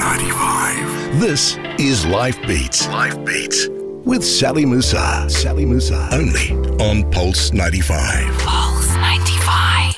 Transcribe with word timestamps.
95. 0.00 1.20
This 1.20 1.58
is 1.78 2.06
Life 2.06 2.40
Beats. 2.46 2.88
Life 2.88 3.22
Beats 3.22 3.68
with 3.68 4.24
Sally 4.24 4.64
Musa. 4.64 5.28
Sally 5.28 5.66
Musa. 5.66 6.08
Only 6.10 6.52
on 6.82 7.10
Pulse 7.10 7.52
95. 7.52 8.38
Pulse 8.38 8.96
95. 8.96 9.94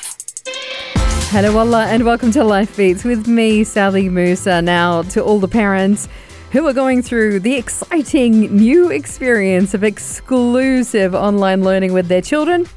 Hello, 1.31 1.57
Allah, 1.57 1.85
and 1.85 2.03
welcome 2.03 2.31
to 2.31 2.43
Life 2.43 2.75
Beats 2.75 3.05
with 3.05 3.27
me, 3.27 3.63
Sally 3.63 4.09
Musa. 4.09 4.61
Now, 4.61 5.03
to 5.03 5.23
all 5.23 5.39
the 5.39 5.47
parents 5.47 6.09
who 6.51 6.67
are 6.67 6.73
going 6.73 7.01
through 7.01 7.39
the 7.39 7.55
exciting 7.55 8.53
new 8.53 8.91
experience 8.91 9.73
of 9.73 9.85
exclusive 9.85 11.15
online 11.15 11.63
learning 11.63 11.93
with 11.93 12.09
their 12.09 12.21
children. 12.21 12.67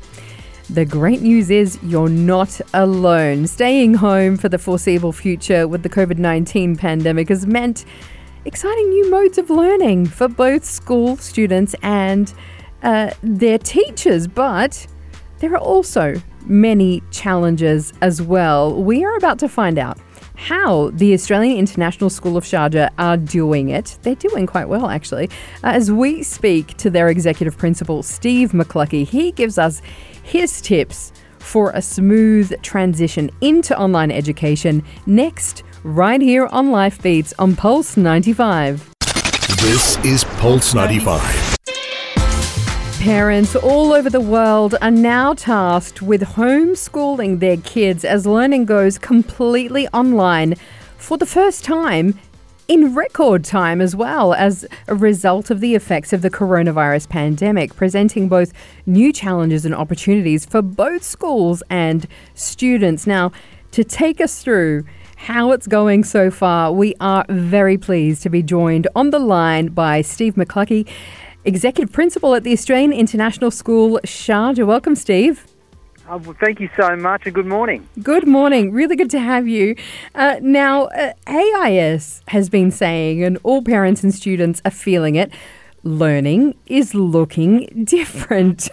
The 0.69 0.85
great 0.85 1.23
news 1.23 1.49
is 1.49 1.79
you're 1.85 2.09
not 2.09 2.61
alone. 2.75 3.47
Staying 3.47 3.95
home 3.95 4.37
for 4.37 4.49
the 4.49 4.59
foreseeable 4.59 5.13
future 5.13 5.69
with 5.69 5.85
the 5.85 5.89
COVID 5.89 6.19
19 6.19 6.75
pandemic 6.75 7.29
has 7.29 7.47
meant 7.47 7.85
exciting 8.45 8.89
new 8.89 9.09
modes 9.09 9.39
of 9.39 9.49
learning 9.49 10.07
for 10.07 10.27
both 10.27 10.65
school 10.65 11.17
students 11.19 11.77
and 11.83 12.35
uh, 12.83 13.11
their 13.23 13.59
teachers. 13.59 14.27
But 14.27 14.85
there 15.39 15.53
are 15.53 15.59
also 15.59 16.21
many 16.47 17.01
challenges 17.13 17.93
as 18.01 18.21
well. 18.21 18.75
We 18.83 19.05
are 19.05 19.17
about 19.17 19.39
to 19.41 19.49
find 19.49 19.79
out 19.79 20.01
how 20.37 20.91
the 20.91 21.13
Australian 21.13 21.59
International 21.59 22.09
School 22.09 22.37
of 22.37 22.45
Sharjah 22.45 22.91
are 22.99 23.17
doing 23.17 23.71
it. 23.71 23.99
They're 24.03 24.15
doing 24.15 24.47
quite 24.47 24.69
well, 24.69 24.89
actually. 24.89 25.29
Uh, 25.65 25.69
as 25.69 25.91
we 25.91 26.23
speak 26.23 26.77
to 26.79 26.91
their 26.91 27.09
executive 27.09 27.59
principal, 27.59 28.03
Steve 28.03 28.53
McCluckie, 28.53 29.07
he 29.07 29.33
gives 29.33 29.59
us 29.59 29.83
his 30.23 30.61
tips 30.61 31.13
for 31.39 31.71
a 31.71 31.83
smooth 31.83 32.61
transition 32.63 33.31
into 33.41 33.79
online 33.79 34.11
education 34.11 34.85
next, 35.07 35.63
right 35.83 36.21
here 36.21 36.47
on 36.47 36.71
Life 36.71 37.03
Beats 37.03 37.33
on 37.39 37.57
Pulse 37.57 37.97
95. 37.97 38.91
This 39.61 39.97
is 40.05 40.25
Pulse 40.25 40.75
95. 40.75 41.56
Parents 43.07 43.55
all 43.55 43.93
over 43.93 44.11
the 44.11 44.21
world 44.21 44.75
are 44.83 44.91
now 44.91 45.33
tasked 45.33 46.03
with 46.03 46.23
homeschooling 46.23 47.39
their 47.39 47.57
kids 47.59 48.05
as 48.05 48.27
learning 48.27 48.65
goes 48.65 48.99
completely 48.99 49.87
online 49.91 50.57
for 50.99 51.17
the 51.17 51.25
first 51.25 51.63
time 51.63 52.19
in 52.67 52.97
record 52.97 53.45
time 53.45 53.81
as 53.81 53.95
well 53.95 54.35
as 54.35 54.67
a 54.89 54.97
result 54.97 55.53
of 55.53 55.61
the 55.61 55.77
effects 55.77 56.13
of 56.13 56.21
the 56.21 56.31
coronavirus 56.31 57.09
pandemic, 57.09 57.77
presenting 57.77 58.29
both 58.29 58.53
new 58.87 59.13
challenges 59.13 59.65
and 59.65 59.73
opportunities 59.73 60.45
for 60.45 60.61
both 60.61 61.05
schools 61.05 61.63
and 61.71 62.09
students. 62.35 63.07
Now, 63.07 63.31
to 63.71 63.85
take 63.85 64.21
us 64.21 64.43
through 64.43 64.85
how 65.15 65.53
it's 65.53 65.69
going 65.69 66.03
so 66.03 66.29
far, 66.29 66.73
we 66.73 66.97
are 66.99 67.25
very 67.29 67.79
pleased 67.79 68.25
to 68.25 68.31
be 68.31 68.43
joined 68.43 68.89
on 68.97 69.11
the 69.11 69.21
line 69.21 69.69
by 69.69 70.03
Steve 70.03 70.35
McCluckie, 70.35 70.89
Executive 71.47 71.93
Principal 71.93 72.35
at 72.35 72.43
the 72.43 72.53
Australian 72.53 72.93
International 72.93 73.53
School, 73.53 74.01
Sharjah. 74.05 74.67
Welcome, 74.67 74.97
Steve. 74.97 75.47
Oh, 76.09 76.17
well, 76.19 76.37
thank 76.41 76.59
you 76.61 76.69
so 76.77 76.97
much 76.97 77.23
and 77.27 77.35
good 77.35 77.47
morning. 77.47 77.89
Good 78.03 78.27
morning. 78.27 78.73
Really 78.73 78.97
good 78.97 79.11
to 79.11 79.21
have 79.21 79.47
you. 79.47 79.77
Uh, 80.15 80.37
now, 80.43 80.87
uh, 80.87 81.13
AIS 81.29 82.23
has 82.29 82.49
been 82.49 82.71
saying, 82.73 83.23
and 83.23 83.39
all 83.45 83.63
parents 83.63 84.03
and 84.03 84.13
students 84.13 84.61
are 84.65 84.71
feeling 84.73 85.15
it, 85.15 85.33
learning 85.85 86.57
is 86.67 86.95
looking 86.97 87.67
different. 87.85 88.69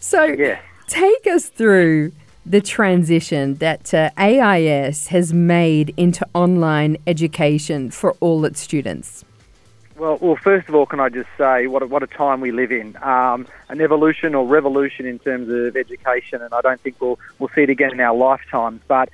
So, 0.00 0.24
Yeah. 0.24 0.58
take 0.88 1.26
us 1.28 1.46
through 1.48 2.10
the 2.44 2.60
transition 2.60 3.54
that 3.56 3.92
uh, 3.94 4.10
AIS 4.18 5.08
has 5.08 5.32
made 5.32 5.94
into 5.96 6.26
online 6.34 6.96
education 7.06 7.90
for 7.92 8.12
all 8.20 8.44
its 8.44 8.60
students. 8.60 9.24
Well, 9.96 10.18
well, 10.20 10.36
first 10.36 10.68
of 10.68 10.74
all, 10.74 10.84
can 10.84 11.00
I 11.00 11.08
just 11.08 11.28
say 11.38 11.66
what 11.68 11.82
a, 11.82 11.86
what 11.86 12.02
a 12.02 12.06
time 12.06 12.42
we 12.42 12.52
live 12.52 12.70
in? 12.70 12.96
Um, 13.02 13.46
an 13.70 13.80
evolution 13.80 14.34
or 14.34 14.46
revolution 14.46 15.06
in 15.06 15.18
terms 15.18 15.48
of 15.48 15.74
education, 15.74 16.42
and 16.42 16.52
I 16.52 16.60
don't 16.60 16.80
think 16.80 17.00
we'll 17.00 17.18
we'll 17.38 17.48
see 17.54 17.62
it 17.62 17.70
again 17.70 17.92
in 17.92 18.00
our 18.00 18.14
lifetimes. 18.14 18.82
But 18.86 19.08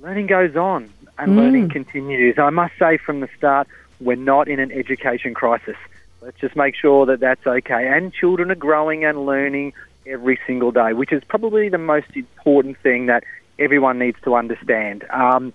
learning 0.00 0.28
goes 0.28 0.56
on, 0.56 0.90
and 1.18 1.36
learning 1.36 1.68
continues. 1.68 2.38
I 2.38 2.48
must 2.48 2.72
say 2.78 2.96
from 2.96 3.20
the 3.20 3.28
start, 3.36 3.68
we're 4.00 4.16
not 4.16 4.48
in 4.48 4.60
an 4.60 4.72
education 4.72 5.34
crisis. 5.34 5.76
Let's 6.22 6.40
just 6.40 6.56
make 6.56 6.74
sure 6.74 7.04
that 7.04 7.20
that's 7.20 7.46
okay. 7.46 7.88
And 7.88 8.10
children 8.10 8.50
are 8.50 8.54
growing 8.54 9.04
and 9.04 9.26
learning 9.26 9.74
every 10.06 10.38
single 10.46 10.72
day, 10.72 10.94
which 10.94 11.12
is 11.12 11.22
probably 11.24 11.68
the 11.68 11.76
most 11.76 12.08
important 12.14 12.78
thing 12.78 13.06
that 13.06 13.24
everyone 13.58 13.98
needs 13.98 14.16
to 14.24 14.36
understand. 14.36 15.04
Um, 15.10 15.52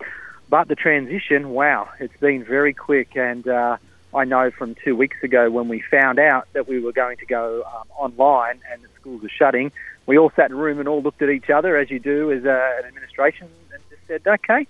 but 0.48 0.68
the 0.68 0.76
transition, 0.76 1.50
wow, 1.50 1.90
it's 2.00 2.18
been 2.18 2.44
very 2.44 2.76
quick 2.76 3.18
and. 3.18 3.48
Uh, 3.48 3.78
I 4.14 4.26
know 4.26 4.50
from 4.52 4.76
two 4.84 4.96
weeks 4.96 5.18
ago 5.24 5.52
when 5.52 5.68
we 5.68 5.82
found 5.82 6.20
out 6.20 6.48
that 6.54 6.68
we 6.68 6.80
were 6.80 6.92
going 6.92 7.18
to 7.18 7.26
go 7.26 7.64
um, 7.64 7.88
online 7.96 8.60
and 8.72 8.82
the 8.82 8.88
schools 9.00 9.24
are 9.24 9.30
shutting, 9.30 9.72
we 10.06 10.18
all 10.18 10.32
sat 10.36 10.50
in 10.50 10.58
a 10.58 10.60
room 10.60 10.80
and 10.80 10.88
all 10.88 11.02
looked 11.02 11.22
at 11.22 11.30
each 11.30 11.50
other, 11.50 11.78
as 11.78 11.92
you 11.92 12.00
do 12.00 12.32
as 12.32 12.44
uh, 12.44 12.80
an 12.80 12.86
administration, 12.86 13.48
and 13.72 13.82
just 13.90 14.02
said, 14.08 14.22
okay, 14.26 14.68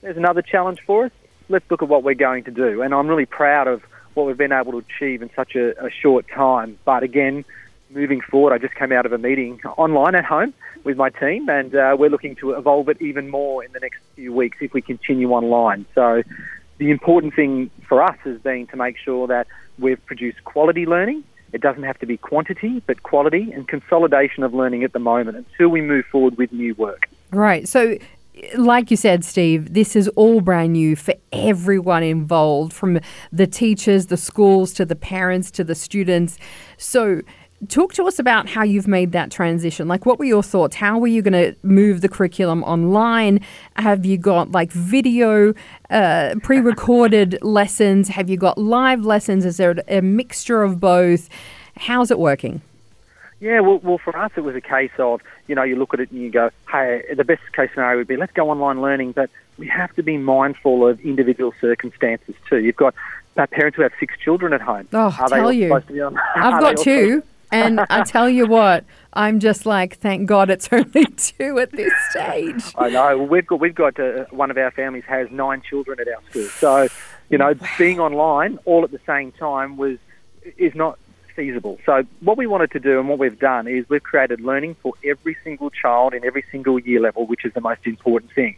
there's 0.00 0.16
another 0.16 0.42
challenge 0.42 0.80
for 0.84 1.04
us. 1.04 1.12
Let's 1.48 1.70
look 1.70 1.82
at 1.82 1.88
what 1.88 2.02
we're 2.02 2.14
going 2.14 2.44
to 2.44 2.50
do. 2.50 2.82
And 2.82 2.92
I'm 2.92 3.06
really 3.06 3.26
proud 3.26 3.68
of 3.68 3.82
what 4.14 4.26
we've 4.26 4.36
been 4.36 4.52
able 4.52 4.72
to 4.72 4.78
achieve 4.78 5.22
in 5.22 5.30
such 5.36 5.54
a, 5.54 5.86
a 5.86 5.90
short 5.90 6.26
time. 6.28 6.78
But 6.84 7.04
again, 7.04 7.44
moving 7.90 8.20
forward, 8.20 8.52
I 8.52 8.58
just 8.58 8.74
came 8.74 8.90
out 8.90 9.06
of 9.06 9.12
a 9.12 9.18
meeting 9.18 9.60
online 9.76 10.16
at 10.16 10.24
home 10.24 10.52
with 10.82 10.96
my 10.96 11.10
team, 11.10 11.48
and 11.48 11.74
uh, 11.74 11.96
we're 11.96 12.10
looking 12.10 12.34
to 12.36 12.52
evolve 12.52 12.88
it 12.88 13.00
even 13.00 13.28
more 13.30 13.64
in 13.64 13.70
the 13.72 13.80
next 13.80 14.00
few 14.16 14.32
weeks 14.32 14.58
if 14.60 14.72
we 14.72 14.82
continue 14.82 15.30
online. 15.30 15.86
So 15.94 16.22
the 16.78 16.90
important 16.90 17.34
thing 17.34 17.70
for 17.92 18.02
us 18.02 18.16
has 18.24 18.40
been 18.40 18.66
to 18.68 18.76
make 18.78 18.96
sure 18.96 19.26
that 19.26 19.46
we've 19.78 20.02
produced 20.06 20.42
quality 20.44 20.86
learning. 20.86 21.22
It 21.52 21.60
doesn't 21.60 21.82
have 21.82 21.98
to 21.98 22.06
be 22.06 22.16
quantity, 22.16 22.82
but 22.86 23.02
quality 23.02 23.52
and 23.52 23.68
consolidation 23.68 24.44
of 24.44 24.54
learning 24.54 24.82
at 24.82 24.94
the 24.94 24.98
moment 24.98 25.36
until 25.36 25.68
we 25.68 25.82
move 25.82 26.06
forward 26.06 26.38
with 26.38 26.50
new 26.52 26.74
work. 26.76 27.10
Right. 27.32 27.68
So, 27.68 27.98
like 28.56 28.90
you 28.90 28.96
said, 28.96 29.26
Steve, 29.26 29.74
this 29.74 29.94
is 29.94 30.08
all 30.16 30.40
brand 30.40 30.72
new 30.72 30.96
for 30.96 31.12
everyone 31.32 32.02
involved, 32.02 32.72
from 32.72 32.98
the 33.30 33.46
teachers, 33.46 34.06
the 34.06 34.16
schools, 34.16 34.72
to 34.72 34.86
the 34.86 34.96
parents, 34.96 35.50
to 35.50 35.62
the 35.62 35.74
students. 35.74 36.38
So, 36.78 37.20
talk 37.68 37.94
to 37.94 38.04
us 38.06 38.18
about 38.18 38.48
how 38.48 38.62
you've 38.62 38.88
made 38.88 39.12
that 39.12 39.30
transition. 39.30 39.88
Like, 39.88 40.04
what 40.06 40.18
were 40.18 40.24
your 40.24 40.42
thoughts? 40.42 40.76
How 40.76 40.98
were 40.98 41.06
you 41.06 41.22
going 41.22 41.32
to 41.32 41.56
move 41.62 42.00
the 42.00 42.08
curriculum 42.08 42.62
online? 42.64 43.40
Have 43.76 44.04
you 44.04 44.18
got 44.18 44.50
like 44.52 44.72
video, 44.72 45.54
uh, 45.90 46.34
pre 46.42 46.58
recorded 46.60 47.38
lessons? 47.42 48.08
Have 48.08 48.28
you 48.28 48.36
got 48.36 48.58
live 48.58 49.04
lessons? 49.04 49.44
Is 49.44 49.56
there 49.56 49.76
a 49.88 50.00
mixture 50.00 50.62
of 50.62 50.80
both? 50.80 51.28
How's 51.76 52.10
it 52.10 52.18
working? 52.18 52.60
Yeah, 53.40 53.58
well, 53.60 53.78
well, 53.78 53.98
for 53.98 54.16
us, 54.16 54.30
it 54.36 54.42
was 54.42 54.54
a 54.54 54.60
case 54.60 54.92
of, 54.98 55.20
you 55.48 55.56
know, 55.56 55.64
you 55.64 55.74
look 55.74 55.92
at 55.94 55.98
it 56.00 56.12
and 56.12 56.20
you 56.22 56.30
go, 56.30 56.50
hey, 56.70 57.02
the 57.16 57.24
best 57.24 57.42
case 57.52 57.70
scenario 57.74 57.98
would 57.98 58.06
be 58.06 58.16
let's 58.16 58.32
go 58.32 58.50
online 58.50 58.80
learning, 58.80 59.12
but 59.12 59.30
we 59.58 59.66
have 59.66 59.92
to 59.96 60.02
be 60.02 60.16
mindful 60.16 60.86
of 60.86 61.00
individual 61.00 61.52
circumstances 61.60 62.36
too. 62.48 62.58
You've 62.58 62.76
got 62.76 62.94
parents 63.34 63.76
who 63.76 63.82
have 63.82 63.90
six 63.98 64.14
children 64.18 64.52
at 64.52 64.60
home. 64.60 64.86
Oh, 64.92 65.16
Are 65.18 65.28
they 65.28 65.36
tell 65.36 65.52
you. 65.52 65.68
supposed 65.68 65.86
to 65.88 65.92
be 65.92 66.00
on- 66.00 66.16
I've 66.36 66.60
got 66.60 66.76
two. 66.76 67.24
And 67.52 67.80
I 67.90 68.02
tell 68.02 68.30
you 68.30 68.46
what, 68.46 68.84
I'm 69.12 69.38
just 69.38 69.66
like, 69.66 69.98
thank 69.98 70.26
God 70.26 70.50
it's 70.50 70.68
only 70.72 71.04
two 71.04 71.58
at 71.58 71.70
this 71.72 71.92
stage. 72.10 72.74
I 72.76 72.88
know. 72.88 73.18
Well, 73.18 73.26
we've 73.26 73.46
got 73.46 73.60
we've 73.60 73.74
got 73.74 74.00
uh, 74.00 74.24
one 74.30 74.50
of 74.50 74.56
our 74.56 74.70
families 74.70 75.04
has 75.06 75.30
nine 75.30 75.62
children 75.62 76.00
at 76.00 76.08
our 76.08 76.22
school, 76.30 76.48
so 76.48 76.88
you 77.28 77.38
know, 77.38 77.54
being 77.78 78.00
online 78.00 78.58
all 78.64 78.84
at 78.84 78.90
the 78.90 79.00
same 79.06 79.32
time 79.32 79.76
was 79.76 79.98
is 80.56 80.74
not 80.74 80.98
feasible. 81.34 81.78
So 81.86 82.04
what 82.20 82.36
we 82.36 82.46
wanted 82.46 82.70
to 82.72 82.80
do 82.80 82.98
and 82.98 83.08
what 83.08 83.18
we've 83.18 83.38
done 83.38 83.66
is 83.66 83.88
we've 83.88 84.02
created 84.02 84.40
learning 84.40 84.76
for 84.82 84.92
every 85.04 85.36
single 85.42 85.70
child 85.70 86.14
in 86.14 86.24
every 86.24 86.44
single 86.50 86.78
year 86.78 87.00
level, 87.00 87.26
which 87.26 87.44
is 87.44 87.54
the 87.54 87.60
most 87.60 87.86
important 87.86 88.32
thing. 88.32 88.56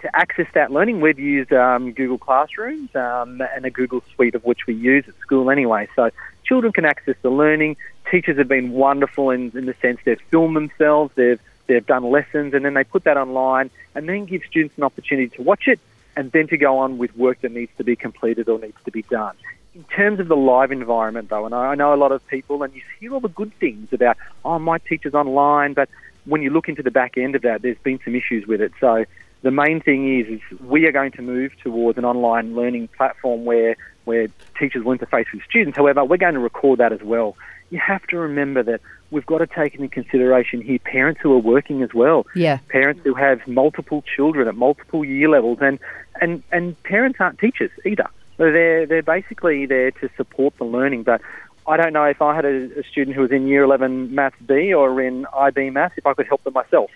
To 0.00 0.16
access 0.16 0.48
that 0.54 0.72
learning, 0.72 1.00
we've 1.00 1.18
used 1.18 1.52
um, 1.52 1.92
Google 1.92 2.18
Classrooms 2.18 2.94
um, 2.96 3.40
and 3.54 3.64
a 3.64 3.70
Google 3.70 4.02
Suite 4.14 4.34
of 4.34 4.44
which 4.44 4.66
we 4.66 4.74
use 4.74 5.04
at 5.06 5.14
school 5.20 5.48
anyway. 5.48 5.88
So 5.94 6.10
children 6.44 6.72
can 6.72 6.84
access 6.84 7.16
the 7.22 7.30
learning. 7.30 7.76
Teachers 8.10 8.38
have 8.38 8.48
been 8.48 8.72
wonderful 8.72 9.30
in, 9.30 9.52
in 9.56 9.66
the 9.66 9.74
sense 9.80 9.98
they've 10.04 10.20
filmed 10.30 10.56
themselves, 10.56 11.12
they've 11.14 11.40
they've 11.66 11.86
done 11.86 12.04
lessons, 12.04 12.54
and 12.54 12.64
then 12.64 12.74
they 12.74 12.84
put 12.84 13.04
that 13.04 13.16
online, 13.16 13.70
and 13.94 14.08
then 14.08 14.26
give 14.26 14.42
students 14.48 14.76
an 14.76 14.84
opportunity 14.84 15.28
to 15.36 15.42
watch 15.42 15.68
it, 15.68 15.80
and 16.16 16.32
then 16.32 16.48
to 16.48 16.56
go 16.56 16.78
on 16.78 16.98
with 16.98 17.16
work 17.16 17.40
that 17.40 17.52
needs 17.52 17.72
to 17.78 17.84
be 17.84 17.96
completed 17.96 18.48
or 18.48 18.58
needs 18.58 18.76
to 18.84 18.90
be 18.90 19.02
done. 19.02 19.34
In 19.74 19.84
terms 19.84 20.20
of 20.20 20.28
the 20.28 20.36
live 20.36 20.70
environment, 20.70 21.30
though, 21.30 21.46
and 21.46 21.54
I 21.54 21.74
know 21.74 21.94
a 21.94 21.96
lot 21.96 22.12
of 22.12 22.26
people, 22.26 22.62
and 22.62 22.74
you 22.74 22.82
hear 23.00 23.14
all 23.14 23.20
the 23.20 23.28
good 23.28 23.52
things 23.58 23.88
about, 23.92 24.18
oh, 24.44 24.58
my 24.58 24.78
teacher's 24.78 25.14
online, 25.14 25.72
but 25.72 25.88
when 26.26 26.42
you 26.42 26.50
look 26.50 26.68
into 26.68 26.82
the 26.82 26.90
back 26.90 27.16
end 27.16 27.34
of 27.34 27.42
that, 27.42 27.62
there's 27.62 27.78
been 27.78 27.98
some 28.04 28.14
issues 28.14 28.46
with 28.46 28.60
it. 28.60 28.72
So 28.80 29.06
the 29.42 29.50
main 29.50 29.80
thing 29.80 30.20
is, 30.20 30.26
is 30.28 30.60
we 30.60 30.86
are 30.86 30.92
going 30.92 31.12
to 31.12 31.22
move 31.22 31.52
towards 31.62 31.98
an 31.98 32.04
online 32.04 32.54
learning 32.54 32.88
platform 32.88 33.44
where 33.44 33.76
where 34.04 34.28
teachers 34.58 34.84
will 34.84 34.96
interface 34.96 35.26
with 35.32 35.42
students. 35.48 35.76
However, 35.76 36.04
we're 36.04 36.16
going 36.16 36.34
to 36.34 36.40
record 36.40 36.78
that 36.80 36.92
as 36.92 37.02
well 37.02 37.36
you 37.72 37.78
have 37.78 38.06
to 38.08 38.18
remember 38.18 38.62
that 38.62 38.80
we've 39.10 39.24
got 39.24 39.38
to 39.38 39.46
take 39.46 39.74
into 39.74 39.88
consideration 39.88 40.60
here 40.60 40.78
parents 40.78 41.20
who 41.22 41.32
are 41.32 41.38
working 41.38 41.82
as 41.82 41.94
well. 41.94 42.26
Yeah. 42.36 42.58
Parents 42.68 43.00
who 43.02 43.14
have 43.14 43.40
multiple 43.48 44.04
children 44.14 44.46
at 44.46 44.54
multiple 44.54 45.04
year 45.04 45.30
levels, 45.30 45.58
and 45.62 45.78
and 46.20 46.42
and 46.52 46.80
parents 46.82 47.18
aren't 47.18 47.38
teachers 47.38 47.70
either. 47.86 48.08
So 48.36 48.52
they're 48.52 48.86
they're 48.86 49.02
basically 49.02 49.64
there 49.64 49.90
to 49.90 50.10
support 50.16 50.56
the 50.58 50.64
learning, 50.64 51.02
but. 51.02 51.20
I 51.64 51.76
don't 51.76 51.92
know 51.92 52.02
if 52.02 52.20
I 52.20 52.34
had 52.34 52.44
a, 52.44 52.80
a 52.80 52.82
student 52.90 53.14
who 53.14 53.22
was 53.22 53.30
in 53.30 53.46
Year 53.46 53.62
11 53.62 54.12
Maths 54.12 54.34
B 54.44 54.74
or 54.74 55.00
in 55.00 55.26
IB 55.32 55.70
Maths, 55.70 55.94
if 55.96 56.04
I 56.04 56.12
could 56.12 56.26
help 56.26 56.42
them 56.42 56.54
myself. 56.54 56.90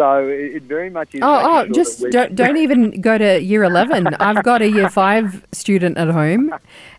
So 0.00 0.28
it, 0.28 0.62
very 0.62 0.88
much 0.88 1.14
is. 1.14 1.20
Oh, 1.22 1.26
oh, 1.28 1.64
sure 1.66 1.74
just 1.74 2.00
don't, 2.08 2.34
don't 2.34 2.56
even 2.64 3.02
go 3.02 3.18
to 3.18 3.38
year 3.38 3.64
11. 3.64 4.14
I've 4.14 4.42
got 4.42 4.62
a 4.62 4.70
year 4.70 4.88
five 4.88 5.44
student 5.52 5.98
at 5.98 6.08
home, 6.08 6.54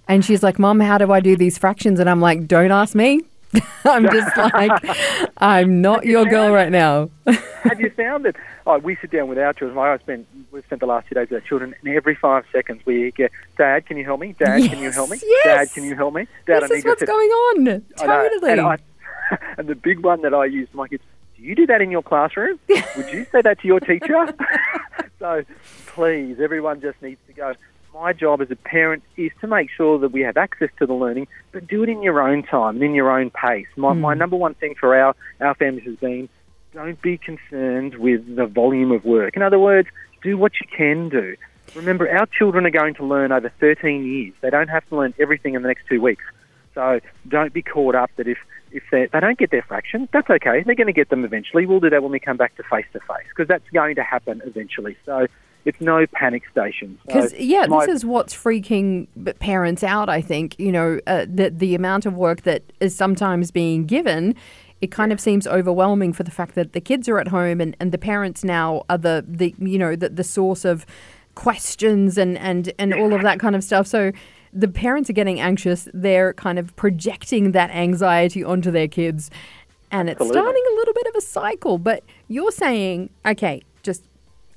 and 0.07 0.23
she's 0.23 0.43
like, 0.43 0.59
Mom, 0.59 0.79
how 0.79 0.99
do 0.99 1.11
I 1.11 1.19
do 1.19 1.35
these 1.35 1.57
fractions? 1.57 1.99
And 1.99 2.07
I'm 2.07 2.21
like, 2.21 2.47
Don't 2.47 2.71
ask 2.71 2.93
me. 2.93 3.21
I'm 3.85 4.03
just 4.03 4.37
like, 4.37 4.71
I'm 5.37 5.81
not 5.81 6.05
your 6.05 6.25
girl 6.25 6.51
right 6.51 6.71
now. 6.71 7.09
Have 7.25 7.81
you 7.81 7.89
found 7.89 8.27
it? 8.27 8.35
Oh, 8.67 8.77
we 8.77 8.95
sit 8.97 9.09
down 9.09 9.29
with 9.29 9.39
our 9.39 9.51
children. 9.53 9.79
I 9.79 9.97
spent 9.97 10.27
we've 10.51 10.63
spent 10.63 10.79
the 10.79 10.85
last 10.85 11.07
two 11.07 11.15
days 11.15 11.31
with 11.31 11.41
our 11.41 11.47
children, 11.47 11.73
and 11.81 11.95
every 11.95 12.13
five 12.13 12.45
seconds 12.51 12.85
we 12.85 13.09
get, 13.13 13.31
Dad, 13.57 13.87
can 13.87 13.97
you 13.97 14.05
help 14.05 14.19
me? 14.19 14.35
Dad, 14.37 14.69
can 14.69 14.77
you 14.77 14.91
help 14.91 15.09
me? 15.09 15.17
Yes, 15.23 15.43
Dad, 15.43 15.73
can 15.73 15.85
you 15.85 15.95
help 15.95 16.13
me? 16.13 16.27
Dad, 16.45 16.57
I 16.57 16.59
this 16.59 16.69
need 16.69 16.77
is 16.77 16.85
what's 16.85 17.03
going 17.03 17.29
on. 17.29 17.67
I. 17.69 18.05
Totally. 18.05 18.51
And, 18.51 18.61
I, 18.61 18.77
and 19.57 19.67
the 19.67 19.75
big 19.75 20.01
one 20.01 20.21
that 20.21 20.35
I 20.35 20.45
use 20.45 20.69
my 20.73 20.87
kids, 20.87 21.03
you 21.41 21.55
do 21.55 21.65
that 21.67 21.81
in 21.81 21.91
your 21.91 22.03
classroom? 22.03 22.59
Would 22.69 23.11
you 23.11 23.25
say 23.31 23.41
that 23.41 23.59
to 23.61 23.67
your 23.67 23.79
teacher? 23.79 24.33
so 25.19 25.43
please, 25.87 26.39
everyone 26.39 26.81
just 26.81 27.01
needs 27.01 27.19
to 27.27 27.33
go. 27.33 27.53
My 27.93 28.13
job 28.13 28.41
as 28.41 28.49
a 28.49 28.55
parent 28.55 29.03
is 29.17 29.31
to 29.41 29.47
make 29.47 29.69
sure 29.69 29.99
that 29.99 30.11
we 30.11 30.21
have 30.21 30.37
access 30.37 30.69
to 30.79 30.85
the 30.85 30.93
learning, 30.93 31.27
but 31.51 31.67
do 31.67 31.83
it 31.83 31.89
in 31.89 32.01
your 32.01 32.21
own 32.21 32.43
time 32.43 32.75
and 32.75 32.83
in 32.83 32.95
your 32.95 33.11
own 33.11 33.31
pace. 33.31 33.67
My, 33.75 33.93
my 33.93 34.13
hmm. 34.13 34.19
number 34.19 34.37
one 34.37 34.53
thing 34.53 34.75
for 34.79 34.95
our, 34.95 35.15
our 35.41 35.55
families 35.55 35.85
has 35.85 35.97
been 35.97 36.29
don't 36.73 37.01
be 37.01 37.17
concerned 37.17 37.95
with 37.95 38.35
the 38.35 38.45
volume 38.45 38.91
of 38.91 39.03
work. 39.03 39.35
In 39.35 39.41
other 39.41 39.59
words, 39.59 39.89
do 40.23 40.37
what 40.37 40.53
you 40.61 40.67
can 40.75 41.09
do. 41.09 41.35
Remember, 41.75 42.09
our 42.09 42.25
children 42.27 42.65
are 42.65 42.71
going 42.71 42.93
to 42.95 43.05
learn 43.05 43.31
over 43.31 43.51
13 43.59 44.05
years. 44.05 44.33
They 44.41 44.49
don't 44.49 44.69
have 44.69 44.87
to 44.89 44.95
learn 44.95 45.13
everything 45.19 45.53
in 45.55 45.61
the 45.61 45.67
next 45.67 45.85
two 45.87 46.01
weeks. 46.01 46.23
So 46.73 46.99
don't 47.27 47.53
be 47.53 47.61
caught 47.61 47.95
up 47.95 48.11
that 48.15 48.27
if, 48.27 48.37
if 48.71 48.83
they, 48.91 49.07
don't 49.19 49.37
get 49.37 49.51
their 49.51 49.63
fractions, 49.63 50.09
that's 50.11 50.29
okay. 50.29 50.63
They're 50.65 50.75
going 50.75 50.87
to 50.87 50.93
get 50.93 51.09
them 51.09 51.25
eventually. 51.25 51.65
We'll 51.65 51.79
do 51.79 51.89
that 51.89 52.01
when 52.01 52.11
we 52.11 52.19
come 52.19 52.37
back 52.37 52.55
to 52.57 52.63
face 52.63 52.85
to 52.93 52.99
face 52.99 53.27
because 53.29 53.47
that's 53.47 53.67
going 53.73 53.95
to 53.95 54.03
happen 54.03 54.41
eventually. 54.45 54.97
So 55.05 55.27
it's 55.65 55.79
no 55.79 56.05
panic 56.07 56.43
station. 56.51 56.97
So 57.07 57.13
Because 57.13 57.33
yeah, 57.33 57.65
my- 57.67 57.85
this 57.85 57.95
is 57.95 58.05
what's 58.05 58.33
freaking 58.33 59.07
parents 59.39 59.83
out. 59.83 60.09
I 60.09 60.21
think 60.21 60.59
you 60.59 60.71
know 60.71 60.99
uh, 61.07 61.25
the 61.29 61.49
the 61.49 61.75
amount 61.75 62.05
of 62.05 62.15
work 62.15 62.41
that 62.43 62.63
is 62.79 62.95
sometimes 62.95 63.51
being 63.51 63.85
given. 63.85 64.35
It 64.81 64.89
kind 64.89 65.11
of 65.11 65.19
seems 65.19 65.45
overwhelming 65.45 66.11
for 66.11 66.23
the 66.23 66.31
fact 66.31 66.55
that 66.55 66.73
the 66.73 66.81
kids 66.81 67.07
are 67.07 67.19
at 67.19 67.27
home 67.27 67.61
and, 67.61 67.77
and 67.79 67.91
the 67.91 67.99
parents 67.99 68.43
now 68.43 68.83
are 68.89 68.97
the, 68.97 69.23
the 69.27 69.53
you 69.59 69.77
know 69.77 69.95
the, 69.95 70.09
the 70.09 70.23
source 70.23 70.65
of 70.65 70.87
questions 71.35 72.17
and, 72.17 72.37
and, 72.39 72.73
and 72.77 72.93
all 72.93 73.13
of 73.13 73.21
that 73.21 73.39
kind 73.39 73.55
of 73.55 73.63
stuff. 73.63 73.87
So 73.87 74.11
the 74.53 74.67
parents 74.67 75.09
are 75.09 75.13
getting 75.13 75.39
anxious. 75.39 75.87
They're 75.93 76.33
kind 76.33 76.59
of 76.59 76.75
projecting 76.75 77.51
that 77.51 77.71
anxiety 77.71 78.43
onto 78.43 78.71
their 78.71 78.87
kids. 78.87 79.29
And 79.91 80.09
it's 80.09 80.21
Absolutely. 80.21 80.41
starting 80.41 80.63
a 80.71 80.75
little 80.75 80.93
bit 80.93 81.07
of 81.07 81.15
a 81.15 81.21
cycle. 81.21 81.77
But 81.77 82.03
you're 82.27 82.51
saying, 82.51 83.09
okay, 83.25 83.61
just 83.83 84.03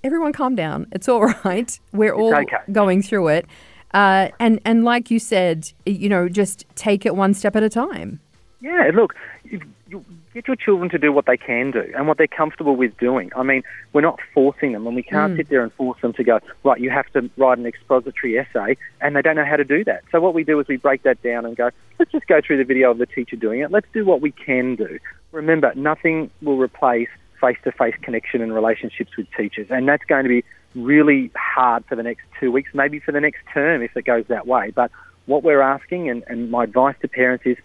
everyone 0.03 0.33
calm 0.33 0.55
down. 0.55 0.87
It's 0.93 1.09
all 1.09 1.25
right. 1.45 1.79
We're 1.93 2.15
all 2.15 2.35
okay. 2.35 2.57
going 2.73 3.03
through 3.03 3.29
it. 3.29 3.47
Uh, 3.93 4.29
and, 4.41 4.61
and 4.65 4.85
like 4.85 5.11
you 5.11 5.19
said, 5.21 5.73
you 5.87 6.09
know, 6.09 6.29
just 6.29 6.67
take 6.75 7.07
it 7.07 7.15
one 7.15 7.33
step 7.33 7.55
at 7.55 7.63
a 7.63 7.69
time. 7.69 8.21
Yeah, 8.61 8.91
look, 8.93 9.15
you, 9.45 9.61
you 9.89 10.05
get 10.35 10.49
your 10.49 10.57
children 10.57 10.91
to 10.91 10.99
do 10.99 11.13
what 11.13 11.27
they 11.27 11.37
can 11.37 11.71
do 11.71 11.93
and 11.97 12.09
what 12.09 12.19
they're 12.19 12.27
comfortable 12.27 12.75
with 12.77 12.97
doing. 12.99 13.31
I 13.37 13.45
mean, 13.45 13.63
we're 13.93 14.01
not 14.01 14.19
forcing 14.35 14.73
them, 14.73 14.87
and 14.87 14.97
we 14.97 15.03
can't 15.03 15.35
mm. 15.35 15.37
sit 15.37 15.49
there 15.49 15.63
and 15.63 15.73
force 15.73 16.01
them 16.03 16.13
to 16.15 16.25
go, 16.25 16.41
right, 16.65 16.81
you 16.81 16.91
have 16.91 17.11
to 17.13 17.31
write 17.37 17.59
an 17.59 17.67
expository 17.67 18.37
essay, 18.39 18.77
and 19.01 19.15
they 19.15 19.23
don't 19.23 19.37
know 19.37 19.45
how 19.45 19.57
to 19.57 19.65
do 19.65 19.85
that. 19.85 20.03
So 20.11 20.21
what 20.21 20.35
we 20.35 20.45
do 20.45 20.59
is 20.59 20.67
we 20.69 20.77
break 20.77 21.05
that 21.05 21.23
down 21.23 21.47
and 21.47 21.57
go, 21.57 21.71
let's 21.99 22.11
just 22.11 22.27
go 22.27 22.41
through 22.45 22.59
the 22.59 22.65
video 22.65 22.91
of 22.91 22.99
the 22.99 23.07
teacher 23.07 23.37
doing 23.37 23.61
it. 23.61 23.71
Let's 23.71 23.87
do 23.95 24.05
what 24.05 24.21
we 24.21 24.33
can 24.33 24.75
do. 24.75 24.99
Remember, 25.33 25.73
nothing 25.77 26.31
will 26.43 26.59
replace 26.59 27.09
face-to-face 27.41 27.95
connection 28.03 28.43
and 28.43 28.55
relationships 28.55 29.17
with 29.17 29.27
teachers, 29.37 29.69
and 29.71 29.89
that's 29.89 30.05
going 30.05 30.25
to 30.25 30.29
be 30.29 30.45
really 30.75 31.31
hard 31.37 31.85
for 31.87 31.95
the 31.95 32.03
next 32.03 32.25
two 32.41 32.51
weeks, 32.51 32.71
maybe 32.75 32.99
for 32.99 33.13
the 33.13 33.21
next 33.21 33.41
term 33.53 33.83
if 33.83 33.97
it 33.97 34.05
goes 34.05 34.25
that 34.27 34.47
way. 34.47 34.73
But 34.73 34.91
what 35.27 35.45
we're 35.45 35.61
asking, 35.61 36.11
and, 36.11 36.25
and 36.27 36.51
my 36.51 36.65
advice 36.65 36.97
to 37.03 37.09
parents 37.09 37.47
is 37.47 37.57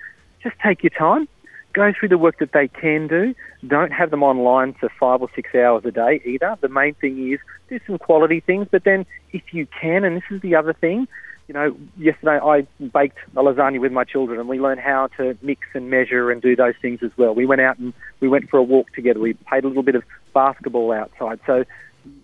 just 0.44 0.56
take 0.60 0.84
your 0.84 0.92
time, 0.92 1.28
go 1.74 1.92
through 1.98 2.10
the 2.10 2.18
work 2.18 2.40
that 2.40 2.52
they 2.52 2.68
can 2.68 3.08
do. 3.08 3.36
Don't 3.68 3.92
have 3.92 4.12
them 4.12 4.24
online 4.24 4.74
for 4.74 4.90
five 5.00 5.22
or 5.22 5.30
six 5.36 5.54
hours 5.54 5.84
a 5.86 5.92
day 5.92 6.22
either. 6.26 6.58
The 6.62 6.70
main 6.70 6.96
thing 6.96 7.32
is 7.32 7.40
do 7.70 7.80
some 7.86 7.98
quality 7.98 8.40
things, 8.40 8.68
but 8.72 8.84
then 8.84 9.06
if 9.32 9.54
you 9.54 9.68
can, 9.80 10.04
and 10.04 10.18
this 10.18 10.24
is 10.32 10.42
the 10.42 10.56
other 10.56 10.74
thing, 10.74 11.08
you 11.48 11.54
know, 11.54 11.76
yesterday 11.98 12.40
I 12.40 12.68
baked 12.94 13.18
a 13.36 13.42
lasagna 13.42 13.80
with 13.80 13.92
my 13.92 14.04
children 14.04 14.40
and 14.40 14.48
we 14.48 14.60
learned 14.60 14.82
how 14.82 15.08
to 15.18 15.36
mix 15.42 15.62
and 15.74 15.90
measure 15.90 16.32
and 16.32 16.42
do 16.42 16.56
those 16.56 16.76
things 16.82 17.00
as 17.02 17.12
well. 17.18 17.34
We 17.34 17.48
went 17.48 17.62
out 17.62 17.80
and 17.80 17.94
we 18.20 18.28
went 18.28 18.50
for 18.50 18.58
a 18.58 18.64
walk 18.64 18.94
together. 18.94 19.20
We 19.20 19.34
played 19.34 19.64
a 19.64 19.68
little 19.68 19.84
bit 19.84 19.96
of 19.96 20.04
basketball 20.34 20.92
outside. 20.92 21.40
So 21.48 21.66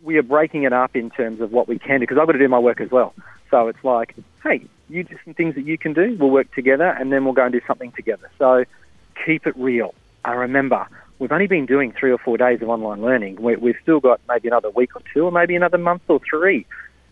we 0.03 0.17
are 0.17 0.23
breaking 0.23 0.63
it 0.63 0.73
up 0.73 0.95
in 0.95 1.09
terms 1.09 1.41
of 1.41 1.51
what 1.51 1.67
we 1.67 1.79
can 1.79 1.99
do 1.99 1.99
because 2.01 2.17
I've 2.19 2.27
got 2.27 2.33
to 2.33 2.39
do 2.39 2.47
my 2.47 2.59
work 2.59 2.79
as 2.79 2.91
well. 2.91 3.13
So 3.49 3.67
it's 3.67 3.83
like, 3.83 4.15
hey, 4.43 4.65
you 4.89 5.03
do 5.03 5.17
some 5.23 5.33
things 5.33 5.55
that 5.55 5.65
you 5.65 5.77
can 5.77 5.93
do. 5.93 6.15
We'll 6.19 6.29
work 6.29 6.53
together, 6.53 6.87
and 6.87 7.11
then 7.11 7.25
we'll 7.25 7.33
go 7.33 7.43
and 7.43 7.53
do 7.53 7.61
something 7.67 7.91
together. 7.93 8.29
So 8.37 8.65
keep 9.25 9.47
it 9.47 9.55
real. 9.57 9.93
I 10.23 10.33
remember 10.33 10.87
we've 11.19 11.31
only 11.31 11.47
been 11.47 11.65
doing 11.65 11.93
three 11.97 12.11
or 12.11 12.17
four 12.17 12.37
days 12.37 12.61
of 12.61 12.69
online 12.69 13.01
learning. 13.01 13.41
We, 13.41 13.55
we've 13.55 13.77
still 13.81 13.99
got 13.99 14.19
maybe 14.27 14.47
another 14.47 14.69
week 14.69 14.95
or 14.95 15.01
two, 15.13 15.25
or 15.25 15.31
maybe 15.31 15.55
another 15.55 15.77
month 15.77 16.03
or 16.07 16.19
three. 16.29 16.65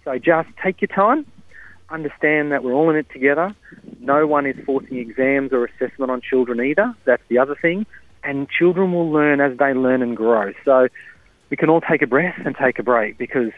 So 0.04 0.18
just 0.18 0.50
take 0.62 0.82
your 0.82 0.90
time. 0.90 1.26
Understand 1.90 2.52
that 2.52 2.64
we're 2.64 2.74
all 2.74 2.90
in 2.90 2.96
it 2.96 3.10
together. 3.12 3.56
No 4.00 4.26
one 4.26 4.46
is 4.46 4.56
forcing 4.66 4.98
exams 4.98 5.54
or 5.54 5.66
assessment 5.66 6.12
on 6.12 6.22
children 6.22 6.60
either. 6.60 6.94
That's 7.06 7.24
the 7.28 7.38
other 7.38 7.56
thing. 7.56 7.86
And 8.24 8.50
children 8.50 8.94
will 8.94 9.12
learn 9.12 9.42
as 9.42 9.58
they 9.58 9.74
learn 9.74 10.02
and 10.02 10.16
grow. 10.16 10.54
So 10.66 10.88
we 11.50 11.58
can 11.58 11.70
all 11.70 11.82
take 11.82 12.02
a 12.02 12.08
breath 12.08 12.40
and 12.46 12.56
take 12.56 12.80
a 12.80 12.84
break 12.84 13.18
because 13.18 13.52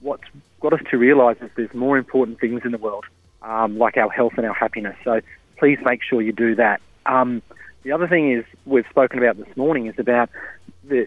what's 0.00 0.24
got 0.60 0.72
us 0.72 0.80
to 0.90 0.96
realise 0.96 1.36
is 1.42 1.50
there's 1.56 1.74
more 1.74 1.98
important 1.98 2.40
things 2.40 2.62
in 2.64 2.72
the 2.72 2.78
world, 2.78 3.04
um, 3.42 3.78
like 3.78 3.96
our 3.96 4.10
health 4.10 4.34
and 4.36 4.46
our 4.46 4.54
happiness. 4.54 4.96
So 5.04 5.20
please 5.58 5.78
make 5.84 6.00
sure 6.02 6.22
you 6.22 6.32
do 6.32 6.54
that. 6.54 6.80
Um, 7.04 7.42
the 7.82 7.92
other 7.92 8.08
thing 8.08 8.32
is 8.32 8.44
we've 8.66 8.86
spoken 8.90 9.18
about 9.18 9.36
this 9.36 9.56
morning 9.56 9.86
is 9.86 9.94
about 9.98 10.30
the 10.84 11.06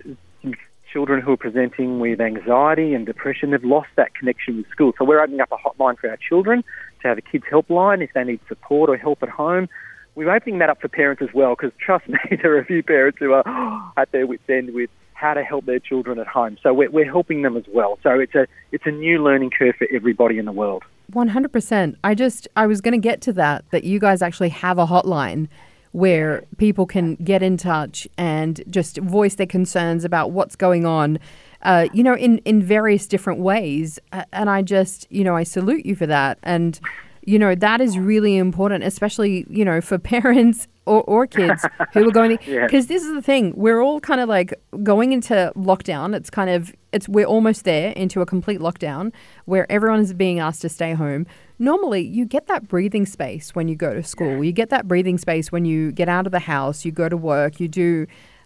children 0.92 1.22
who 1.22 1.34
are 1.34 1.38
presenting 1.38 2.00
with 2.00 2.22
anxiety 2.22 2.94
and 2.94 3.06
depression. 3.06 3.52
They've 3.52 3.64
lost 3.64 3.90
that 3.96 4.16
connection 4.16 4.58
with 4.58 4.70
school. 4.70 4.94
So 4.98 5.04
we're 5.04 5.22
opening 5.22 5.42
up 5.42 5.52
a 5.52 5.58
hotline 5.58 5.98
for 5.98 6.10
our 6.10 6.18
children 6.18 6.64
to 7.02 7.08
have 7.08 7.18
a 7.18 7.22
kids 7.22 7.44
helpline 7.52 8.02
if 8.02 8.14
they 8.14 8.24
need 8.24 8.40
support 8.48 8.90
or 8.90 8.98
help 8.98 9.22
at 9.22 9.30
home. 9.30 9.68
We're 10.16 10.34
opening 10.34 10.60
that 10.60 10.70
up 10.70 10.80
for 10.80 10.88
parents 10.88 11.22
as 11.22 11.34
well 11.34 11.56
because 11.56 11.72
trust 11.80 12.08
me, 12.10 12.18
there 12.42 12.56
are 12.56 12.60
a 12.60 12.66
few 12.66 12.84
parents 12.84 13.18
who 13.20 13.34
are 13.34 13.94
at 13.98 14.12
their 14.12 14.26
wits' 14.26 14.50
end 14.50 14.74
with 14.74 14.90
how 15.14 15.34
to 15.34 15.44
help 15.44 15.66
their 15.66 15.80
children 15.80 16.20
at 16.20 16.28
home. 16.28 16.58
So 16.62 16.74
we're, 16.74 16.90
we're 16.90 17.12
helping 17.12 17.42
them 17.42 17.56
as 17.58 17.64
well. 17.74 18.00
So 18.04 18.20
it's 18.20 18.36
a 18.36 18.48
it's 18.72 18.86
a 18.86 18.92
new 18.92 19.24
learning 19.24 19.52
curve 19.52 19.76
for 19.78 19.88
everybody 19.94 20.38
in 20.38 20.46
the 20.46 20.52
world. 20.52 20.84
100%. 21.12 21.96
I 22.04 22.16
just, 22.16 22.48
I 22.56 22.68
was 22.68 22.82
going 22.82 22.94
to 22.94 22.98
get 22.98 23.22
to 23.22 23.34
that, 23.34 23.64
that 23.72 23.84
you 23.84 24.00
guys 24.00 24.22
actually 24.22 24.50
have 24.50 24.80
a 24.80 24.88
hotline 24.88 25.48
where 25.96 26.44
people 26.58 26.86
can 26.86 27.16
get 27.16 27.42
in 27.42 27.56
touch 27.56 28.06
and 28.18 28.62
just 28.70 28.98
voice 28.98 29.36
their 29.36 29.48
concerns 29.48 30.04
about 30.04 30.32
what's 30.32 30.54
going 30.54 30.86
on, 30.86 31.18
uh, 31.62 31.88
you 31.94 32.04
know, 32.04 32.18
in, 32.18 32.40
in 32.40 32.62
various 32.62 33.08
different 33.08 33.40
ways. 33.40 33.98
And 34.34 34.50
I 34.50 34.62
just, 34.62 35.10
you 35.10 35.24
know, 35.24 35.38
I 35.38 35.44
salute 35.44 35.86
you 35.86 35.96
for 35.96 36.06
that. 36.06 36.38
And, 36.44 36.78
you 37.22 37.40
know, 37.40 37.56
that 37.56 37.80
is 37.80 37.98
really 37.98 38.36
important, 38.36 38.84
especially, 38.84 39.46
you 39.50 39.64
know, 39.64 39.80
for 39.80 39.98
parents 40.16 40.68
or, 40.86 41.02
or 41.04 41.26
kids 41.28 41.66
who 41.94 42.08
are 42.08 42.12
going 42.12 42.38
to, 42.38 42.52
Yeah. 42.52 42.66
because 42.66 42.88
this 42.88 43.04
is 43.04 43.14
the 43.14 43.22
thing, 43.22 43.54
we're 43.56 43.82
all 43.82 44.00
kind 44.00 44.22
of 44.22 44.30
like 44.30 44.54
going 44.84 45.14
into 45.14 45.52
lockdown. 45.56 46.16
It's 46.16 46.30
kind 46.30 46.50
of, 46.50 46.74
it's, 46.92 47.10
we're 47.10 47.26
almost 47.26 47.64
there 47.66 47.92
into 47.92 48.22
a 48.22 48.26
complete 48.26 48.60
lockdown 48.60 49.12
where 49.46 49.70
everyone 49.72 50.00
is 50.00 50.14
being 50.14 50.40
asked 50.40 50.62
to 50.62 50.70
stay 50.70 50.94
home. 50.94 51.26
Normally, 51.58 52.02
you 52.06 52.26
get 52.26 52.48
that 52.48 52.68
breathing 52.68 53.06
space 53.06 53.56
when 53.56 53.68
you 53.68 53.76
go 53.76 53.94
to 53.94 54.04
school. 54.04 54.44
You 54.44 54.52
get 54.52 54.70
that 54.70 54.88
breathing 54.88 55.18
space 55.18 55.52
when 55.52 55.66
you 55.66 55.92
get 55.92 56.08
out 56.10 56.26
of 56.26 56.32
the 56.32 56.40
house, 56.40 56.86
you 56.86 56.92
go 56.92 57.10
to 57.10 57.18
work, 57.18 57.60
you 57.60 57.68
do 57.68 58.06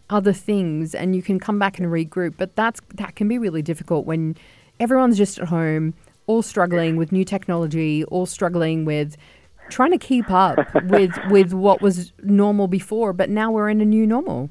other 0.09 0.33
things, 0.33 0.95
and 0.95 1.15
you 1.15 1.21
can 1.21 1.39
come 1.39 1.59
back 1.59 1.77
and 1.79 1.87
regroup. 1.87 2.35
But 2.37 2.55
that's 2.55 2.79
that 2.95 3.15
can 3.15 3.27
be 3.27 3.37
really 3.37 3.61
difficult 3.61 4.05
when 4.05 4.35
everyone's 4.79 5.17
just 5.17 5.39
at 5.39 5.47
home, 5.49 5.93
all 6.27 6.41
struggling 6.41 6.95
with 6.95 7.11
new 7.11 7.25
technology, 7.25 8.03
all 8.05 8.25
struggling 8.25 8.85
with 8.85 9.17
trying 9.69 9.91
to 9.91 9.97
keep 9.97 10.29
up 10.31 10.57
with 10.85 11.11
with 11.29 11.53
what 11.53 11.81
was 11.81 12.11
normal 12.23 12.67
before. 12.67 13.13
But 13.13 13.29
now 13.29 13.51
we're 13.51 13.69
in 13.69 13.81
a 13.81 13.85
new 13.85 14.05
normal. 14.05 14.49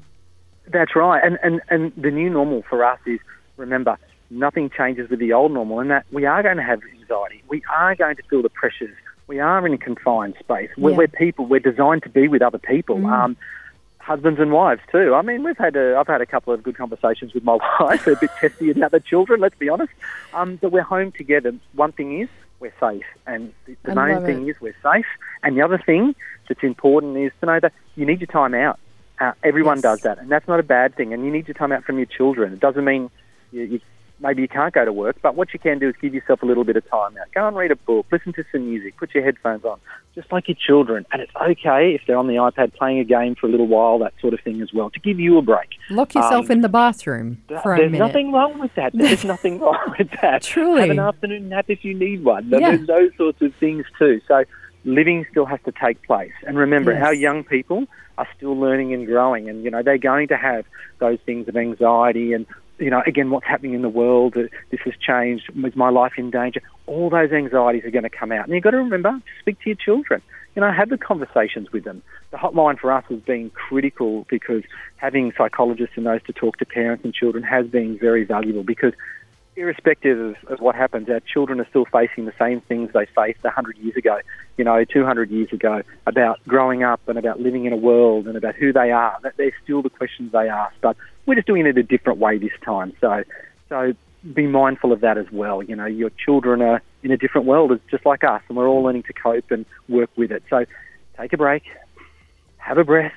That's 0.71 0.95
right. 0.95 1.21
And, 1.23 1.39
and, 1.41 1.61
and 1.69 1.91
the 1.97 2.11
new 2.11 2.29
normal 2.29 2.63
for 2.69 2.83
us 2.85 2.99
is 3.07 3.19
remember, 3.57 3.97
nothing 4.29 4.69
changes 4.69 5.09
with 5.09 5.19
the 5.19 5.33
old 5.33 5.51
normal, 5.51 5.79
and 5.79 5.89
that 5.89 6.05
we 6.11 6.25
are 6.25 6.43
going 6.43 6.57
to 6.57 6.63
have 6.63 6.79
anxiety. 6.99 7.41
We 7.49 7.63
are 7.75 7.95
going 7.95 8.15
to 8.17 8.23
feel 8.29 8.41
the 8.43 8.49
pressures. 8.49 8.95
We 9.27 9.39
are 9.39 9.65
in 9.65 9.73
a 9.73 9.77
confined 9.77 10.35
space. 10.39 10.69
We're, 10.77 10.91
Yeah. 10.91 10.97
we're 10.97 11.07
people. 11.07 11.45
We're 11.45 11.59
designed 11.59 12.03
to 12.03 12.09
be 12.09 12.27
with 12.27 12.41
other 12.41 12.57
people. 12.59 13.05
Um, 13.07 13.35
husbands 13.97 14.39
and 14.39 14.51
wives 14.51 14.81
too. 14.91 15.13
I 15.13 15.21
mean, 15.21 15.43
we've 15.43 15.57
had 15.57 15.75
a, 15.75 15.95
I've 15.97 16.07
had 16.07 16.21
a 16.21 16.25
couple 16.25 16.51
of 16.53 16.63
good 16.63 16.75
conversations 16.77 17.33
with 17.33 17.43
my 17.43 17.57
wife, 17.79 18.07
a 18.07 18.15
bit 18.15 18.31
testy 18.39 18.71
about 18.71 18.91
the 18.91 18.99
children. 18.99 19.39
Let's 19.39 19.55
be 19.57 19.69
honest. 19.69 19.91
Um, 20.33 20.55
but 20.61 20.71
we're 20.71 20.81
home 20.83 21.11
together. 21.11 21.53
One 21.73 21.91
thing 21.91 22.21
is 22.21 22.29
we're 22.59 22.73
safe, 22.79 23.05
and 23.25 23.53
the, 23.65 23.75
the 23.85 23.91
I 23.91 24.13
main 24.13 24.21
thing 24.21 24.47
it. 24.47 24.51
is 24.51 24.55
we're 24.61 24.75
safe. 24.83 25.05
And 25.43 25.57
the 25.57 25.61
other 25.61 25.81
thing 25.83 26.15
that's 26.47 26.63
important 26.63 27.17
is 27.17 27.31
to 27.39 27.45
know 27.45 27.59
that 27.61 27.73
you 27.95 28.05
need 28.05 28.19
your 28.19 28.27
time 28.27 28.53
out. 28.53 28.79
Uh, 29.19 29.33
everyone 29.43 29.77
Yes. 29.77 29.83
does 29.83 29.99
that, 30.03 30.19
and 30.19 30.31
that's 30.31 30.47
not 30.47 30.59
a 30.59 30.63
bad 30.63 30.95
thing. 30.95 31.13
And 31.13 31.25
you 31.25 31.31
need 31.31 31.47
your 31.47 31.55
time 31.55 31.71
out 31.71 31.83
from 31.83 31.97
your 31.97 32.05
children. 32.05 32.53
It 32.53 32.59
doesn't 32.59 32.85
mean 32.85 33.09
you, 33.51 33.63
you 33.63 33.79
maybe 34.21 34.41
you 34.41 34.47
can't 34.47 34.73
go 34.73 34.83
to 34.85 34.91
work, 34.93 35.17
but 35.21 35.35
what 35.35 35.53
you 35.53 35.59
can 35.59 35.79
do 35.79 35.87
is 35.89 35.95
give 36.01 36.13
yourself 36.13 36.41
a 36.43 36.45
little 36.45 36.63
bit 36.63 36.75
of 36.75 36.87
time 36.89 37.17
out. 37.17 37.31
Go 37.33 37.47
and 37.47 37.55
read 37.55 37.71
a 37.71 37.75
book, 37.75 38.05
listen 38.11 38.33
to 38.33 38.43
some 38.51 38.69
music, 38.69 38.97
put 38.97 39.13
your 39.15 39.23
headphones 39.23 39.63
on, 39.65 39.79
just 40.15 40.31
like 40.31 40.47
your 40.47 40.55
children. 40.55 41.05
And 41.11 41.21
it's 41.21 41.31
okay 41.35 41.93
if 41.95 42.01
they're 42.07 42.17
on 42.17 42.27
the 42.27 42.35
iPad 42.35 42.73
playing 42.75 42.99
a 42.99 43.03
game 43.03 43.35
for 43.35 43.47
a 43.47 43.49
little 43.49 43.67
while, 43.67 43.99
that 43.99 44.13
sort 44.19 44.33
of 44.33 44.39
thing 44.41 44.61
as 44.61 44.73
well, 44.73 44.89
to 44.89 44.99
give 44.99 45.19
you 45.19 45.37
a 45.37 45.41
break. 45.41 45.69
Lock 45.89 46.13
yourself 46.15 46.45
Um, 46.45 46.51
in 46.51 46.61
the 46.61 46.69
bathroom 46.69 47.41
for 47.63 47.73
a 47.73 47.77
minute. 47.77 47.91
There's 47.91 47.99
nothing 47.99 48.31
wrong 48.31 48.59
with 48.59 48.73
that. 48.75 48.91
There's 48.93 49.23
nothing 49.33 49.59
wrong 49.59 49.95
with 49.97 50.09
that. 50.21 50.41
Truly. 50.43 50.81
Have 50.81 50.89
an 50.89 50.99
afternoon 50.99 51.49
nap 51.49 51.65
if 51.69 51.85
you 51.85 51.93
need 51.93 52.23
one. 52.23 52.49
Yeah. 52.49 52.59
There's 52.75 52.87
those 52.87 53.11
sorts 53.17 53.41
of 53.41 53.53
things 53.55 53.85
too. 53.97 54.21
So 54.27 54.43
living 54.85 55.25
still 55.31 55.45
has 55.45 55.59
to 55.65 55.71
take 55.71 56.01
place. 56.03 56.31
And 56.47 56.57
remember, 56.57 56.91
Yes. 56.93 57.03
our 57.03 57.13
young 57.13 57.43
people 57.43 57.85
are 58.17 58.27
still 58.35 58.57
learning 58.57 58.93
and 58.93 59.05
growing. 59.05 59.49
And, 59.49 59.63
you 59.63 59.71
know, 59.71 59.81
they're 59.81 59.97
going 59.97 60.27
to 60.29 60.37
have 60.37 60.65
those 60.99 61.19
things 61.25 61.47
of 61.47 61.55
anxiety 61.55 62.33
and, 62.33 62.45
you 62.79 62.89
know, 62.89 63.01
again, 63.05 63.29
what's 63.29 63.45
happening 63.45 63.73
in 63.73 63.81
the 63.81 63.89
world, 63.89 64.33
this 64.33 64.79
has 64.85 64.93
changed, 65.05 65.51
is 65.65 65.75
my 65.75 65.89
life 65.89 66.13
in 66.17 66.31
danger? 66.31 66.61
All 66.87 67.09
those 67.09 67.31
anxieties 67.31 67.83
are 67.85 67.91
going 67.91 68.03
to 68.03 68.09
come 68.09 68.31
out. 68.31 68.45
And 68.45 68.53
you've 68.53 68.63
got 68.63 68.71
to 68.71 68.77
remember, 68.77 69.19
speak 69.39 69.59
to 69.61 69.69
your 69.69 69.75
children. 69.75 70.21
You 70.55 70.61
know, 70.61 70.71
have 70.71 70.89
the 70.89 70.97
conversations 70.97 71.71
with 71.71 71.83
them. 71.83 72.01
The 72.31 72.37
hotline 72.37 72.79
for 72.79 72.91
us 72.91 73.05
has 73.09 73.19
been 73.19 73.51
critical 73.51 74.25
because 74.29 74.63
having 74.97 75.31
psychologists 75.37 75.95
and 75.95 76.05
those 76.05 76.23
to 76.23 76.33
talk 76.33 76.57
to 76.57 76.65
parents 76.65 77.05
and 77.05 77.13
children 77.13 77.43
has 77.43 77.67
been 77.67 77.97
very 77.99 78.23
valuable 78.23 78.63
because 78.63 78.93
irrespective 79.59 80.19
of, 80.19 80.51
of 80.51 80.59
what 80.61 80.75
happens, 80.75 81.09
our 81.09 81.19
children 81.19 81.59
are 81.59 81.67
still 81.69 81.85
facing 81.85 82.25
the 82.25 82.33
same 82.39 82.61
things 82.61 82.91
they 82.93 83.05
faced 83.05 83.43
100 83.43 83.77
years 83.77 83.95
ago, 83.95 84.19
you 84.57 84.63
know, 84.63 84.83
200 84.85 85.29
years 85.29 85.51
ago, 85.51 85.83
about 86.07 86.39
growing 86.47 86.83
up 86.83 87.01
and 87.07 87.17
about 87.17 87.39
living 87.39 87.65
in 87.65 87.73
a 87.73 87.77
world 87.77 88.27
and 88.27 88.37
about 88.37 88.55
who 88.55 88.71
they 88.71 88.91
are. 88.91 89.17
That 89.21 89.35
They're 89.37 89.51
still 89.63 89.81
the 89.81 89.89
questions 89.89 90.31
they 90.31 90.49
ask, 90.49 90.73
but 90.81 90.95
we're 91.25 91.35
just 91.35 91.47
doing 91.47 91.65
it 91.65 91.77
a 91.77 91.83
different 91.83 92.19
way 92.19 92.37
this 92.37 92.53
time. 92.63 92.93
So, 93.01 93.23
so 93.67 93.93
be 94.33 94.47
mindful 94.47 94.91
of 94.91 95.01
that 95.01 95.17
as 95.17 95.29
well. 95.31 95.61
You 95.61 95.75
know, 95.75 95.85
your 95.85 96.09
children 96.09 96.61
are 96.61 96.81
in 97.03 97.11
a 97.11 97.17
different 97.17 97.47
world, 97.47 97.71
it's 97.71 97.83
just 97.91 98.05
like 98.05 98.23
us, 98.23 98.41
and 98.47 98.57
we're 98.57 98.67
all 98.67 98.83
learning 98.83 99.03
to 99.03 99.13
cope 99.13 99.51
and 99.51 99.65
work 99.87 100.09
with 100.15 100.31
it. 100.31 100.43
So 100.49 100.65
take 101.17 101.33
a 101.33 101.37
break, 101.37 101.63
have 102.57 102.77
a 102.77 102.83
breath, 102.83 103.13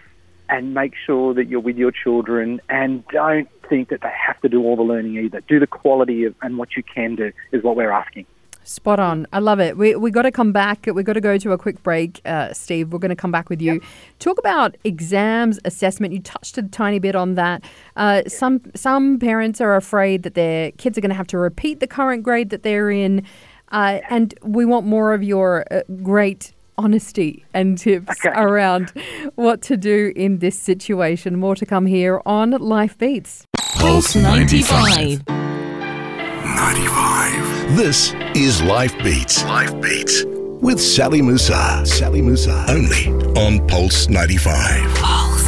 and 0.48 0.74
make 0.74 0.92
sure 1.06 1.34
that 1.34 1.48
you're 1.48 1.60
with 1.60 1.76
your 1.76 1.90
children 1.90 2.60
and 2.68 3.06
don't 3.08 3.48
think 3.72 3.88
that 3.88 4.02
they 4.02 4.12
have 4.26 4.38
to 4.42 4.50
do 4.50 4.62
all 4.62 4.76
the 4.76 4.82
learning 4.82 5.16
either. 5.16 5.40
Do 5.48 5.58
the 5.58 5.66
quality 5.66 6.24
of 6.24 6.34
and 6.42 6.58
what 6.58 6.76
you 6.76 6.82
can 6.82 7.16
do 7.16 7.32
is 7.52 7.62
what 7.62 7.74
we're 7.74 7.90
asking. 7.90 8.26
Spot 8.64 9.00
on. 9.00 9.26
I 9.32 9.38
love 9.38 9.60
it. 9.60 9.78
We 9.78 9.96
we 9.96 10.10
got 10.10 10.22
to 10.22 10.30
come 10.30 10.52
back. 10.52 10.86
We've 10.86 11.04
got 11.04 11.14
to 11.14 11.20
go 11.20 11.38
to 11.38 11.52
a 11.52 11.58
quick 11.58 11.82
break, 11.82 12.20
uh, 12.26 12.52
Steve. 12.52 12.92
We're 12.92 12.98
going 13.00 13.08
to 13.08 13.16
come 13.16 13.32
back 13.32 13.48
with 13.48 13.62
you. 13.62 13.80
Talk 14.18 14.38
about 14.38 14.76
exams, 14.84 15.58
assessment. 15.64 16.12
You 16.12 16.20
touched 16.20 16.58
a 16.58 16.62
tiny 16.62 16.98
bit 16.98 17.16
on 17.16 17.34
that. 17.34 17.64
Uh, 17.96 18.22
some 18.28 18.60
some 18.74 19.18
parents 19.18 19.60
are 19.60 19.74
afraid 19.74 20.22
that 20.22 20.34
their 20.34 20.70
kids 20.72 20.96
are 20.96 21.00
going 21.00 21.14
to 21.16 21.16
have 21.16 21.26
to 21.28 21.38
repeat 21.38 21.80
the 21.80 21.88
current 21.88 22.22
grade 22.22 22.50
that 22.50 22.62
they're 22.62 22.90
in, 22.90 23.24
uh, 23.72 24.00
and 24.10 24.34
we 24.42 24.64
want 24.64 24.86
more 24.86 25.12
of 25.12 25.24
your 25.24 25.64
uh, 25.72 25.80
great 26.02 26.52
honesty 26.78 27.44
and 27.54 27.76
tips 27.78 28.24
Okay. 28.24 28.34
around 28.38 28.92
what 29.34 29.62
to 29.62 29.76
do 29.76 30.12
in 30.16 30.38
this 30.38 30.58
situation. 30.58 31.38
More 31.38 31.54
to 31.56 31.66
come 31.66 31.86
here 31.86 32.20
on 32.26 32.50
Life 32.52 32.96
Beats. 32.98 33.46
Pulse 33.74 34.14
95. 34.16 35.26
95. 35.28 37.76
This 37.76 38.14
is 38.34 38.62
Life 38.62 38.96
Beats. 39.02 39.44
Life 39.44 39.78
Beats. 39.80 40.24
With 40.26 40.80
Sally 40.80 41.22
Musa. 41.22 41.82
Sally 41.84 42.22
Musa. 42.22 42.64
Only 42.68 43.08
on 43.40 43.66
Pulse 43.66 44.08
95. 44.08 44.54
Pulse 44.94 44.96
95. 44.96 45.41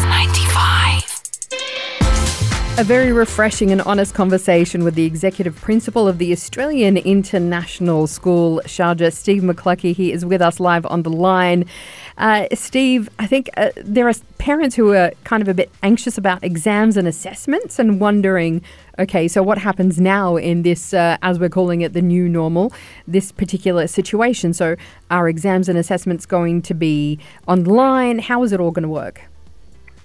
A 2.77 2.83
very 2.83 3.13
refreshing 3.13 3.71
and 3.71 3.81
honest 3.83 4.15
conversation 4.15 4.83
with 4.83 4.97
the 4.97 5.05
executive 5.05 5.55
principal 5.55 6.09
of 6.09 6.19
the 6.19 6.33
Australian 6.33 6.97
International 6.97 8.09
School, 8.09 8.61
Sharjah, 8.65 9.13
Steve 9.13 9.43
McCluckey. 9.43 9.95
He 9.95 10.11
is 10.11 10.25
with 10.25 10.43
us 10.43 10.59
live 10.59 10.85
on 10.87 11.05
the 11.05 11.11
line. 11.11 11.67
Uh, 12.19 12.49
Steve, 12.53 13.09
I 13.21 13.29
think 13.29 13.49
uh, 13.57 13.71
there 13.77 14.09
are 14.09 14.15
parents 14.39 14.75
who 14.75 14.93
are 14.93 15.13
kind 15.23 15.41
of 15.41 15.47
a 15.47 15.55
bit 15.55 15.71
anxious 15.85 16.19
about 16.19 16.43
exams 16.43 16.97
and 16.97 17.07
assessments 17.07 17.79
and 17.79 18.01
wondering, 18.01 18.61
okay, 18.99 19.29
so 19.29 19.41
what 19.41 19.59
happens 19.59 20.01
now 20.01 20.37
in 20.37 20.63
this, 20.63 20.93
uh, 20.93 21.17
as 21.23 21.39
we're 21.39 21.49
calling 21.49 21.83
it, 21.83 21.93
the 21.93 22.03
new 22.03 22.29
normal, 22.29 22.73
this 23.07 23.31
particular 23.31 23.87
situation? 23.87 24.53
So 24.53 24.75
are 25.13 25.29
exams 25.29 25.69
and 25.69 25.79
assessments 25.79 26.27
going 26.27 26.61
to 26.63 26.75
be 26.75 27.21
online? 27.47 28.19
How 28.19 28.43
is 28.43 28.51
it 28.51 28.59
all 28.59 28.73
going 28.73 28.83
to 28.83 28.89
work? 28.89 29.21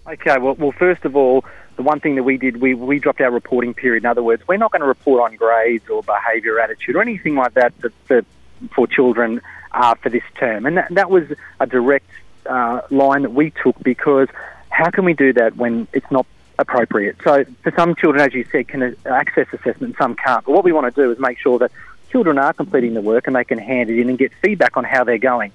Okay, 0.07 0.37
well, 0.39 0.53
well, 0.55 0.71
first 0.71 1.03
of 1.05 1.15
all, 1.15 1.43
the 1.79 1.83
one 1.83 2.01
thing 2.01 2.15
that 2.15 2.23
we 2.23 2.35
did, 2.35 2.59
we, 2.59 2.73
we 2.73 2.99
dropped 2.99 3.21
our 3.21 3.31
reporting 3.31 3.73
period. 3.73 4.03
In 4.03 4.05
other 4.05 4.21
words, 4.21 4.45
we're 4.49 4.57
not 4.57 4.69
going 4.73 4.81
to 4.81 4.85
report 4.85 5.23
on 5.23 5.37
grades 5.37 5.87
or 5.89 6.03
behaviour, 6.03 6.59
attitude, 6.59 6.97
or 6.97 7.01
anything 7.01 7.35
like 7.35 7.53
that 7.53 7.73
for, 8.05 8.85
children 8.87 9.39
uh, 9.71 9.95
for 9.95 10.09
this 10.09 10.23
term. 10.37 10.65
And 10.65 10.75
that, 10.75 10.89
that 10.91 11.09
was 11.09 11.23
a 11.61 11.65
direct 11.65 12.09
uh, 12.45 12.81
line 12.89 13.21
that 13.21 13.31
we 13.31 13.53
took 13.63 13.81
because 13.81 14.27
how 14.67 14.89
can 14.89 15.05
we 15.05 15.13
do 15.13 15.31
that 15.31 15.55
when 15.55 15.87
it's 15.93 16.11
not 16.11 16.25
appropriate? 16.57 17.15
So 17.23 17.45
for 17.63 17.71
some 17.77 17.95
children, 17.95 18.27
as 18.27 18.33
you 18.33 18.45
said, 18.51 18.67
can 18.67 18.97
access 19.05 19.47
assessment, 19.53 19.95
some 19.97 20.15
can't. 20.15 20.43
But 20.43 20.51
what 20.51 20.65
we 20.65 20.73
want 20.73 20.93
to 20.93 21.01
do 21.01 21.09
is 21.13 21.17
make 21.17 21.39
sure 21.39 21.59
that 21.59 21.71
children 22.11 22.37
are 22.37 22.51
completing 22.51 22.93
the 22.93 23.01
work 23.01 23.25
and 23.25 23.37
they 23.37 23.45
can 23.45 23.57
hand 23.57 23.89
it 23.89 23.97
in 23.97 24.09
and 24.09 24.17
get 24.17 24.33
feedback 24.41 24.75
on 24.75 24.83
how 24.83 25.05
they're 25.05 25.17
going. 25.17 25.53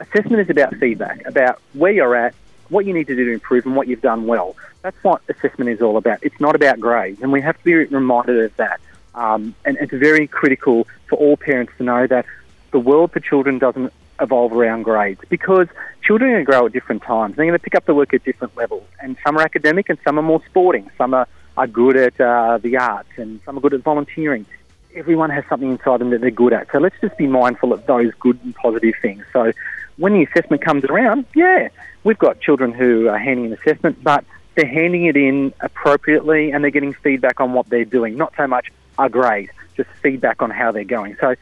Assessment 0.00 0.42
is 0.42 0.50
about 0.50 0.74
feedback, 0.74 1.26
about 1.26 1.62
where 1.72 1.92
you're 1.92 2.14
at, 2.14 2.34
what 2.72 2.86
you 2.86 2.92
need 2.92 3.06
to 3.06 3.14
do 3.14 3.24
to 3.26 3.32
improve, 3.32 3.66
and 3.66 3.76
what 3.76 3.86
you've 3.86 4.00
done 4.00 4.26
well. 4.26 4.56
That's 4.82 4.96
what 5.02 5.22
assessment 5.28 5.70
is 5.70 5.80
all 5.80 5.96
about. 5.96 6.18
It's 6.22 6.40
not 6.40 6.56
about 6.56 6.80
grades, 6.80 7.20
and 7.22 7.30
we 7.30 7.40
have 7.42 7.56
to 7.58 7.64
be 7.64 7.74
reminded 7.74 8.44
of 8.44 8.56
that. 8.56 8.80
Um, 9.14 9.54
and 9.64 9.76
it's 9.78 9.92
very 9.92 10.26
critical 10.26 10.86
for 11.06 11.16
all 11.16 11.36
parents 11.36 11.72
to 11.78 11.84
know 11.84 12.06
that 12.06 12.24
the 12.70 12.80
world 12.80 13.12
for 13.12 13.20
children 13.20 13.58
doesn't 13.58 13.92
evolve 14.20 14.52
around 14.52 14.84
grades 14.84 15.20
because 15.28 15.68
children 16.02 16.30
are 16.30 16.34
going 16.34 16.46
to 16.46 16.50
grow 16.50 16.66
at 16.66 16.72
different 16.72 17.02
times. 17.02 17.36
They're 17.36 17.44
going 17.44 17.58
to 17.58 17.62
pick 17.62 17.74
up 17.74 17.84
the 17.84 17.94
work 17.94 18.14
at 18.14 18.24
different 18.24 18.56
levels, 18.56 18.86
and 19.00 19.16
some 19.24 19.36
are 19.36 19.42
academic 19.42 19.88
and 19.88 19.98
some 20.04 20.18
are 20.18 20.22
more 20.22 20.42
sporting. 20.46 20.90
Some 20.96 21.12
are, 21.12 21.28
are 21.56 21.66
good 21.66 21.96
at 21.96 22.20
uh, 22.20 22.58
the 22.58 22.78
arts, 22.78 23.10
and 23.16 23.40
some 23.44 23.58
are 23.58 23.60
good 23.60 23.74
at 23.74 23.82
volunteering 23.82 24.46
everyone 24.94 25.30
has 25.30 25.44
something 25.48 25.70
inside 25.70 26.00
them 26.00 26.10
that 26.10 26.20
they're 26.20 26.30
good 26.30 26.52
at. 26.52 26.70
So 26.72 26.78
let's 26.78 26.96
just 27.00 27.16
be 27.16 27.26
mindful 27.26 27.72
of 27.72 27.86
those 27.86 28.12
good 28.20 28.38
and 28.44 28.54
positive 28.54 28.94
things. 29.00 29.24
So 29.32 29.52
when 29.96 30.14
the 30.14 30.24
assessment 30.24 30.62
comes 30.62 30.84
around, 30.84 31.26
yeah, 31.34 31.68
we've 32.04 32.18
got 32.18 32.40
children 32.40 32.72
who 32.72 33.08
are 33.08 33.18
handing 33.18 33.46
an 33.46 33.52
assessment, 33.52 34.02
but 34.02 34.24
they're 34.54 34.66
handing 34.66 35.06
it 35.06 35.16
in 35.16 35.52
appropriately 35.60 36.52
and 36.52 36.62
they're 36.62 36.70
getting 36.70 36.92
feedback 36.92 37.40
on 37.40 37.52
what 37.52 37.68
they're 37.68 37.84
doing, 37.84 38.16
not 38.16 38.32
so 38.36 38.46
much 38.46 38.70
a 38.98 39.08
grade, 39.08 39.50
just 39.76 39.88
feedback 40.02 40.42
on 40.42 40.50
how 40.50 40.72
they're 40.72 40.84
going. 40.84 41.16
So 41.20 41.34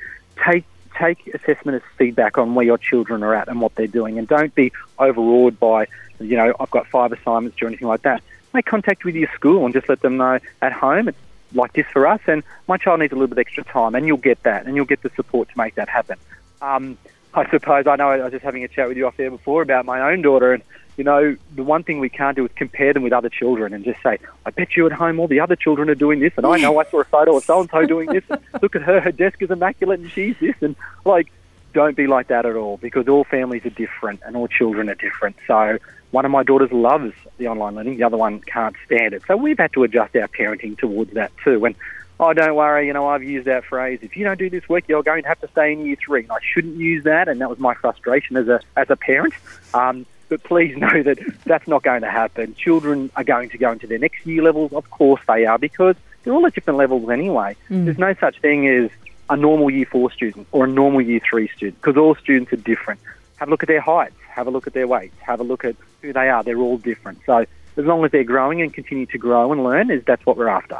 take 0.45 0.64
take 0.99 1.28
assessment 1.28 1.76
as 1.76 1.83
feedback 1.97 2.37
on 2.37 2.54
where 2.54 2.66
your 2.66 2.76
children 2.76 3.23
are 3.23 3.35
at 3.35 3.49
and 3.49 3.61
what 3.61 3.75
they're 3.75 3.87
doing, 3.87 4.19
and 4.19 4.28
don't 4.28 4.54
be 4.54 4.73
overawed 4.99 5.59
by, 5.59 5.87
you 6.19 6.37
know, 6.37 6.54
I've 6.61 6.71
got 6.71 6.87
five 6.88 7.12
assignments 7.12 7.62
or 7.62 7.69
anything 7.69 7.88
like 7.88 8.02
that. 8.02 8.23
Make 8.52 8.66
contact 8.66 9.04
with 9.04 9.14
your 9.14 9.30
school 9.35 9.64
and 9.64 9.73
just 9.73 9.88
let 9.88 10.00
them 10.00 10.16
know 10.16 10.38
at 10.61 10.73
home 10.73 11.09
it's 11.09 11.19
like 11.54 11.73
this 11.73 11.87
for 11.92 12.07
us, 12.07 12.21
and 12.26 12.42
my 12.69 12.76
child 12.76 13.00
needs 13.00 13.12
a 13.12 13.16
little 13.16 13.28
bit 13.35 13.38
extra 13.38 13.64
time, 13.64 13.95
and 13.95 14.07
you'll 14.07 14.16
get 14.16 14.42
that, 14.42 14.66
and 14.66 14.76
you'll 14.76 14.85
get 14.85 15.02
the 15.02 15.11
support 15.11 15.49
to 15.49 15.59
make 15.59 15.75
that 15.76 15.88
happen. 15.88 16.19
Um, 16.62 16.99
I 17.35 17.49
suppose 17.51 17.87
I 17.87 17.97
know 17.97 18.11
I 18.11 18.19
was 18.19 18.33
just 18.33 18.45
having 18.45 18.65
a 18.65 18.69
chat 18.69 18.89
with 18.89 18.97
you 18.97 19.07
off 19.07 19.17
there 19.17 19.31
before 19.31 19.63
about 19.63 19.85
my 19.85 20.11
own 20.11 20.23
daughter, 20.23 20.53
and 20.53 20.63
you 20.97 21.05
know 21.05 21.37
the 21.55 21.63
one 21.63 21.85
thing 21.85 22.01
we 22.01 22.09
can't 22.09 22.37
do 22.37 22.45
is 22.45 22.51
compare 22.57 22.93
them 22.93 23.03
with 23.03 23.13
other 23.13 23.29
children 23.29 23.73
and 23.73 23.85
just 23.85 24.03
say, 24.03 24.19
"I 24.45 24.51
bet 24.51 24.77
you 24.77 24.87
at 24.87 24.93
home 24.93 25.21
all 25.21 25.29
the 25.29 25.41
other 25.41 25.57
children 25.57 25.89
are 25.91 25.95
doing 25.95 26.21
this, 26.21 26.33
and 26.37 26.45
I 26.45 26.59
know 26.59 26.79
I 26.79 26.85
saw 26.85 27.01
a 27.01 27.05
photo 27.05 27.37
of 27.37 27.45
so 27.45 27.61
and 27.61 27.71
so 27.71 27.87
doing 27.87 28.09
this. 28.11 28.25
Look 28.61 28.75
at 28.75 28.83
her, 28.83 29.01
her 29.01 29.13
desk 29.13 29.43
is 29.43 29.51
immaculate, 29.51 30.01
and 30.01 30.11
she's 30.11 30.37
this." 30.41 30.57
And 30.61 30.75
like, 31.05 31.29
don't 31.73 31.97
be 31.97 32.07
like 32.07 32.29
that 32.29 32.47
at 32.47 32.57
all 32.57 32.79
because 32.79 33.09
all 33.09 33.25
families 33.25 33.65
are 33.65 33.71
different 33.71 34.21
and 34.27 34.37
all 34.37 34.49
children 34.49 34.89
are 34.89 34.95
different. 34.95 35.37
So 35.47 35.79
one 36.11 36.25
of 36.25 36.31
my 36.31 36.43
daughters 36.43 36.73
loves 36.73 37.13
the 37.39 37.49
online 37.49 37.77
learning, 37.77 37.97
the 37.99 38.03
other 38.05 38.17
one 38.17 38.41
can't 38.41 38.75
stand 38.87 39.15
it. 39.15 39.23
So 39.27 39.37
we've 39.37 39.59
had 39.59 39.73
to 39.75 39.85
adjust 39.85 40.17
our 40.17 40.29
parenting 40.29 40.77
towards 40.77 41.13
that 41.13 41.31
too. 41.45 41.65
And 41.65 41.77
oh, 42.21 42.33
don't 42.35 42.55
worry, 42.55 42.87
you 42.87 42.93
know, 42.93 43.09
I've 43.09 43.23
used 43.23 43.47
that 43.47 43.65
phrase. 43.65 44.00
If 44.03 44.17
you 44.17 44.25
don't 44.25 44.39
do 44.39 44.50
this 44.50 44.69
work, 44.69 44.85
you're 44.89 45.03
going 45.03 45.23
to 45.23 45.29
have 45.29 45.41
to 45.41 45.49
stay 45.49 45.73
in 45.73 45.85
year 45.87 45.97
three. 45.97 46.23
And 46.23 46.33
I 46.33 46.39
shouldn't 46.43 46.77
use 46.77 47.05
that, 47.05 47.29
and 47.29 47.41
that 47.41 47.49
was 47.49 47.59
my 47.59 47.75
frustration 47.75 48.37
as 48.37 48.49
a 48.49 48.61
as 48.77 48.91
a 48.91 48.97
parent. 48.97 49.35
Um, 49.75 50.07
but 50.29 50.43
please 50.45 50.77
know 50.85 51.03
that 51.03 51.19
that's 51.45 51.67
not 51.67 51.83
going 51.83 52.03
to 52.03 52.11
happen. 52.11 52.55
Children 52.55 53.11
are 53.17 53.25
going 53.25 53.49
to 53.50 53.59
go 53.59 53.73
into 53.73 53.87
their 53.87 53.99
next 53.99 54.25
year 54.27 54.43
levels. 54.43 54.73
Of 54.73 54.91
course 54.91 55.21
they 55.27 55.47
are, 55.47 55.59
because 55.59 55.97
they're 56.23 56.35
all 56.35 56.47
at 56.47 56.55
different 56.55 56.79
levels 56.79 57.09
anyway. 57.09 57.57
There's 57.85 57.99
no 57.99 58.15
such 58.15 58.39
thing 58.41 58.69
as 58.69 58.91
a 59.31 59.37
normal 59.37 59.71
year 59.71 59.87
four 59.87 60.11
student 60.11 60.47
or 60.53 60.65
a 60.65 60.69
normal 60.69 61.00
year 61.00 61.21
three 61.29 61.49
student, 61.49 61.81
because 61.81 61.97
all 61.97 62.15
students 62.17 62.53
are 62.53 62.57
different. 62.57 63.00
Have 63.37 63.49
a 63.49 63.50
look 63.50 63.62
at 63.62 63.69
their 63.69 63.81
heights, 63.81 64.17
have 64.29 64.47
a 64.47 64.50
look 64.50 64.67
at 64.67 64.75
their 64.75 64.87
weights, 64.87 65.17
have 65.21 65.41
a 65.41 65.45
look 65.45 65.65
at 65.65 65.75
who 66.03 66.12
they 66.12 66.29
are. 66.29 66.43
They're 66.43 66.59
all 66.59 66.77
different. 66.77 67.21
So 67.25 67.47
as 67.77 67.85
long 67.87 68.05
as 68.05 68.11
they're 68.11 68.25
growing 68.25 68.61
and 68.61 68.73
continue 68.75 69.07
to 69.07 69.19
grow 69.19 69.53
and 69.53 69.65
learn, 69.65 69.91
is 69.91 70.05
that's 70.05 70.25
what 70.27 70.37
we're 70.37 70.49
after. 70.49 70.79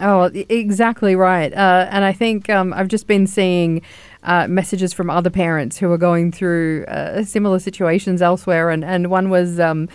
Oh, 0.00 0.24
exactly 0.48 1.14
right. 1.14 1.52
Uh, 1.52 1.86
and 1.90 2.04
I 2.04 2.12
think 2.12 2.50
um, 2.50 2.72
I've 2.72 2.88
just 2.88 3.06
been 3.06 3.26
seeing 3.26 3.82
uh, 4.24 4.48
messages 4.48 4.92
from 4.92 5.08
other 5.08 5.30
parents 5.30 5.78
who 5.78 5.90
are 5.92 5.98
going 5.98 6.32
through 6.32 6.84
uh, 6.86 7.22
similar 7.24 7.58
situations 7.60 8.20
elsewhere, 8.22 8.70
and 8.70 8.84
and 8.84 9.10
one 9.10 9.30
was. 9.30 9.58
Um, 9.60 9.88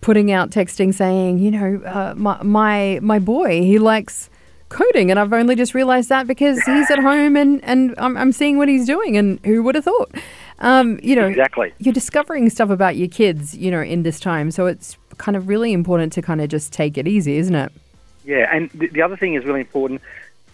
putting 0.00 0.30
out 0.30 0.50
texting 0.50 0.92
saying, 0.92 1.38
you 1.38 1.50
know, 1.50 1.80
uh, 1.86 2.12
my, 2.14 2.36
my 2.42 2.98
my 3.00 3.18
boy, 3.18 3.62
he 3.62 3.78
likes 3.78 4.28
coding, 4.68 5.10
and 5.10 5.18
I've 5.18 5.32
only 5.32 5.54
just 5.54 5.72
realised 5.72 6.10
that 6.10 6.26
because 6.26 6.60
he's 6.66 6.90
at 6.90 6.98
home 6.98 7.38
and 7.38 7.64
and 7.64 7.94
I'm, 7.96 8.14
I'm 8.18 8.30
seeing 8.30 8.58
what 8.58 8.68
he's 8.68 8.84
doing, 8.84 9.16
and 9.16 9.40
who 9.46 9.62
would 9.62 9.76
have 9.76 9.84
thought? 9.84 10.10
Um, 10.58 11.00
you 11.02 11.16
know, 11.16 11.26
Exactly. 11.26 11.72
you're 11.78 11.94
discovering 11.94 12.50
stuff 12.50 12.68
about 12.68 12.96
your 12.96 13.08
kids, 13.08 13.56
you 13.56 13.70
know, 13.70 13.80
in 13.80 14.02
this 14.02 14.20
time, 14.20 14.50
so 14.50 14.66
it's 14.66 14.98
kind 15.16 15.36
of 15.38 15.48
really 15.48 15.72
important 15.72 16.12
to 16.12 16.20
kind 16.20 16.42
of 16.42 16.50
just 16.50 16.70
take 16.70 16.98
it 16.98 17.08
easy, 17.08 17.38
isn't 17.38 17.54
it? 17.54 17.72
Yeah, 18.24 18.48
and 18.50 18.70
the, 18.70 18.88
the 18.88 19.02
other 19.02 19.16
thing 19.16 19.34
is 19.34 19.44
really 19.44 19.60
important. 19.60 20.00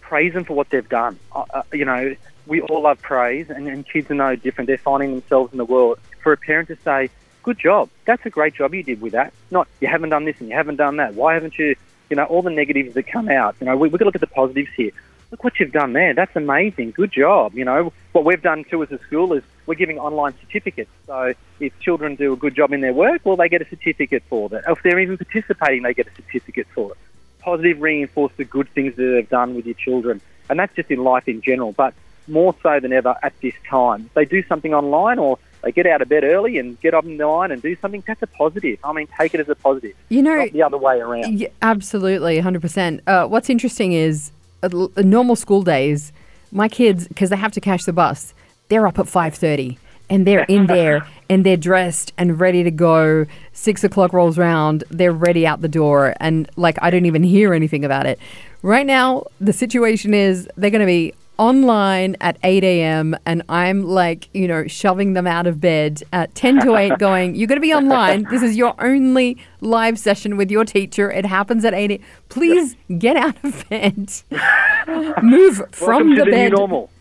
Praise 0.01 0.33
them 0.35 0.45
for 0.45 0.55
what 0.55 0.71
they've 0.71 0.89
done. 0.89 1.19
Uh, 1.33 1.45
uh, 1.55 1.63
you 1.73 1.85
know, 1.85 2.17
we 2.47 2.61
all 2.61 2.83
love 2.83 3.01
praise, 3.01 3.49
and, 3.49 3.69
and 3.69 3.87
kids 3.87 4.11
are 4.11 4.15
no 4.15 4.35
different. 4.37 4.67
They're 4.67 4.79
finding 4.79 5.13
themselves 5.13 5.53
in 5.53 5.59
the 5.59 5.65
world. 5.65 5.99
For 6.23 6.33
a 6.33 6.37
parent 6.37 6.69
to 6.69 6.77
say, 6.85 7.11
"Good 7.43 7.59
job, 7.59 7.89
that's 8.05 8.27
a 8.27 8.31
great 8.31 8.55
job 8.55 8.75
you 8.75 8.83
did 8.83 9.01
with 9.01 9.13
that," 9.13 9.33
not 9.51 9.69
"You 9.81 9.89
haven't 9.89 10.11
done 10.11 10.25
this 10.25 10.37
and 10.41 10.49
you 10.49 10.57
haven't 10.57 10.77
done 10.77 10.97
that. 10.97 11.15
Why 11.15 11.35
haven't 11.35 11.59
you?" 11.59 11.77
You 12.11 12.17
know, 12.17 12.25
all 12.25 12.43
the 12.43 12.51
negatives 12.51 12.95
that 12.95 13.07
come 13.07 13.29
out. 13.29 13.55
You 13.61 13.67
know, 13.67 13.77
we, 13.77 13.89
we've 13.89 14.01
to 14.01 14.05
look 14.05 14.17
at 14.17 14.21
the 14.21 14.27
positives 14.27 14.71
here. 14.77 14.91
Look 15.31 15.45
what 15.45 15.61
you've 15.61 15.71
done 15.71 15.93
there. 15.93 16.13
That's 16.13 16.35
amazing. 16.35 16.91
Good 16.91 17.13
job. 17.13 17.55
You 17.55 17.65
know, 17.65 17.93
what 18.11 18.25
we've 18.25 18.43
done 18.43 18.65
too 18.65 18.83
as 18.83 18.91
a 18.91 18.99
school 18.99 19.33
is 19.33 19.45
we're 19.67 19.77
giving 19.77 20.01
online 20.01 20.35
certificates. 20.41 20.91
So 21.07 21.35
if 21.61 21.79
children 21.79 22.17
do 22.17 22.33
a 22.33 22.37
good 22.37 22.57
job 22.57 22.73
in 22.73 22.81
their 22.81 22.93
work, 22.93 23.21
well, 23.23 23.37
they 23.37 23.49
get 23.49 23.63
a 23.63 23.69
certificate 23.69 24.25
for 24.29 24.49
that. 24.49 24.65
If 24.67 24.83
they're 24.83 24.99
even 24.99 25.17
participating, 25.19 25.85
they 25.85 25.95
get 25.95 26.09
a 26.09 26.15
certificate 26.17 26.67
for 26.75 26.91
it. 26.91 26.99
Positive 27.41 27.81
reinforce 27.81 28.33
the 28.37 28.45
good 28.45 28.69
things 28.71 28.97
that 28.97 29.03
they've 29.03 29.29
done 29.29 29.55
with 29.55 29.67
your 29.67 29.75
children. 29.75 30.21
And 30.49 30.59
that's 30.59 30.75
just 30.75 30.91
in 30.91 31.03
life 31.03 31.29
in 31.29 31.41
general, 31.41 31.73
but 31.73 31.95
more 32.27 32.55
so 32.63 32.81
than 32.81 32.93
ever 32.93 33.17
at 33.23 33.33
this 33.41 33.55
time. 33.69 34.11
They 34.15 34.25
do 34.25 34.43
something 34.45 34.75
online 34.75 35.19
or 35.19 35.39
they 35.63 35.73
get 35.73 35.87
out 35.87 36.01
of 36.01 36.09
bed 36.09 36.25
early 36.25 36.59
and 36.59 36.81
get 36.81 36.95
up 36.95 37.05
in 37.05 37.17
the 37.17 37.27
line 37.27 37.51
and 37.51 37.61
do 37.61 37.77
something, 37.77 38.03
that's 38.07 38.23
a 38.23 38.27
positive. 38.27 38.79
I 38.83 38.93
mean, 38.93 39.09
take 39.19 39.35
it 39.35 39.41
as 39.41 39.49
a 39.49 39.55
positive. 39.55 39.95
You 40.09 40.23
know, 40.23 40.49
the 40.49 40.63
other 40.63 40.79
way 40.79 41.01
around. 41.01 41.39
Yeah, 41.39 41.49
absolutely, 41.61 42.41
100%. 42.41 43.01
Uh, 43.07 43.27
what's 43.27 43.51
interesting 43.51 43.93
is 43.93 44.33
uh, 44.63 44.69
normal 44.97 45.37
school 45.37 45.63
days, 45.63 46.13
my 46.51 46.69
kids, 46.69 47.09
because 47.09 47.31
they 47.31 47.37
have 47.37 47.53
to 47.53 47.61
catch 47.61 47.85
the 47.85 47.93
bus, 47.93 48.33
they're 48.69 48.87
up 48.87 48.99
at 48.99 49.07
5.30 49.07 49.79
and 50.11 50.27
they're 50.27 50.45
in 50.45 50.67
there 50.77 51.07
and 51.31 51.47
they're 51.47 51.57
dressed 51.57 52.13
and 52.19 52.39
ready 52.39 52.63
to 52.65 52.71
go. 52.71 53.25
Six 53.53 53.85
o'clock 53.85 54.13
rolls 54.13 54.37
round, 54.37 54.85
they're 54.91 55.13
ready 55.13 55.47
out 55.47 55.63
the 55.63 55.69
door. 55.69 56.15
And 56.21 56.51
like, 56.57 56.77
I 56.83 56.91
don't 56.91 57.07
even 57.07 57.23
hear 57.23 57.55
anything 57.55 57.85
about 57.85 58.05
it. 58.07 58.19
Right 58.63 58.85
now, 58.87 59.25
the 59.41 59.53
situation 59.55 60.13
is 60.13 60.49
they're 60.57 60.71
going 60.71 60.81
to 60.81 60.87
be 60.87 61.15
online 61.39 62.17
at 62.21 62.37
8 62.45 62.63
a.m. 62.63 63.17
and 63.25 63.43
I'm 63.49 63.83
like, 63.83 64.29
you 64.35 64.47
know, 64.47 64.67
shoving 64.67 65.15
them 65.15 65.27
out 65.27 65.47
of 65.47 65.59
bed 65.59 66.03
at 66.13 66.35
10 66.35 66.61
to 66.67 66.77
8 66.77 66.99
going, 66.99 67.35
you're 67.35 67.47
going 67.47 67.57
to 67.57 67.63
be 67.63 67.73
online. 67.73 68.27
This 68.31 68.43
is 68.43 68.57
your 68.57 68.75
only 68.79 69.39
live 69.63 69.99
session 69.99 70.37
with 70.37 70.51
your 70.51 70.67
teacher. 70.67 71.11
It 71.11 71.25
happens 71.25 71.65
at 71.65 71.73
8. 71.73 71.93
a- 71.93 72.01
Please 72.29 72.77
get 72.99 73.17
out 73.17 73.43
of 73.43 73.67
bed. 73.71 74.13
Move 75.23 75.63
from 75.73 76.15
the 76.15 76.25
the 76.27 76.31
bed 76.31 76.53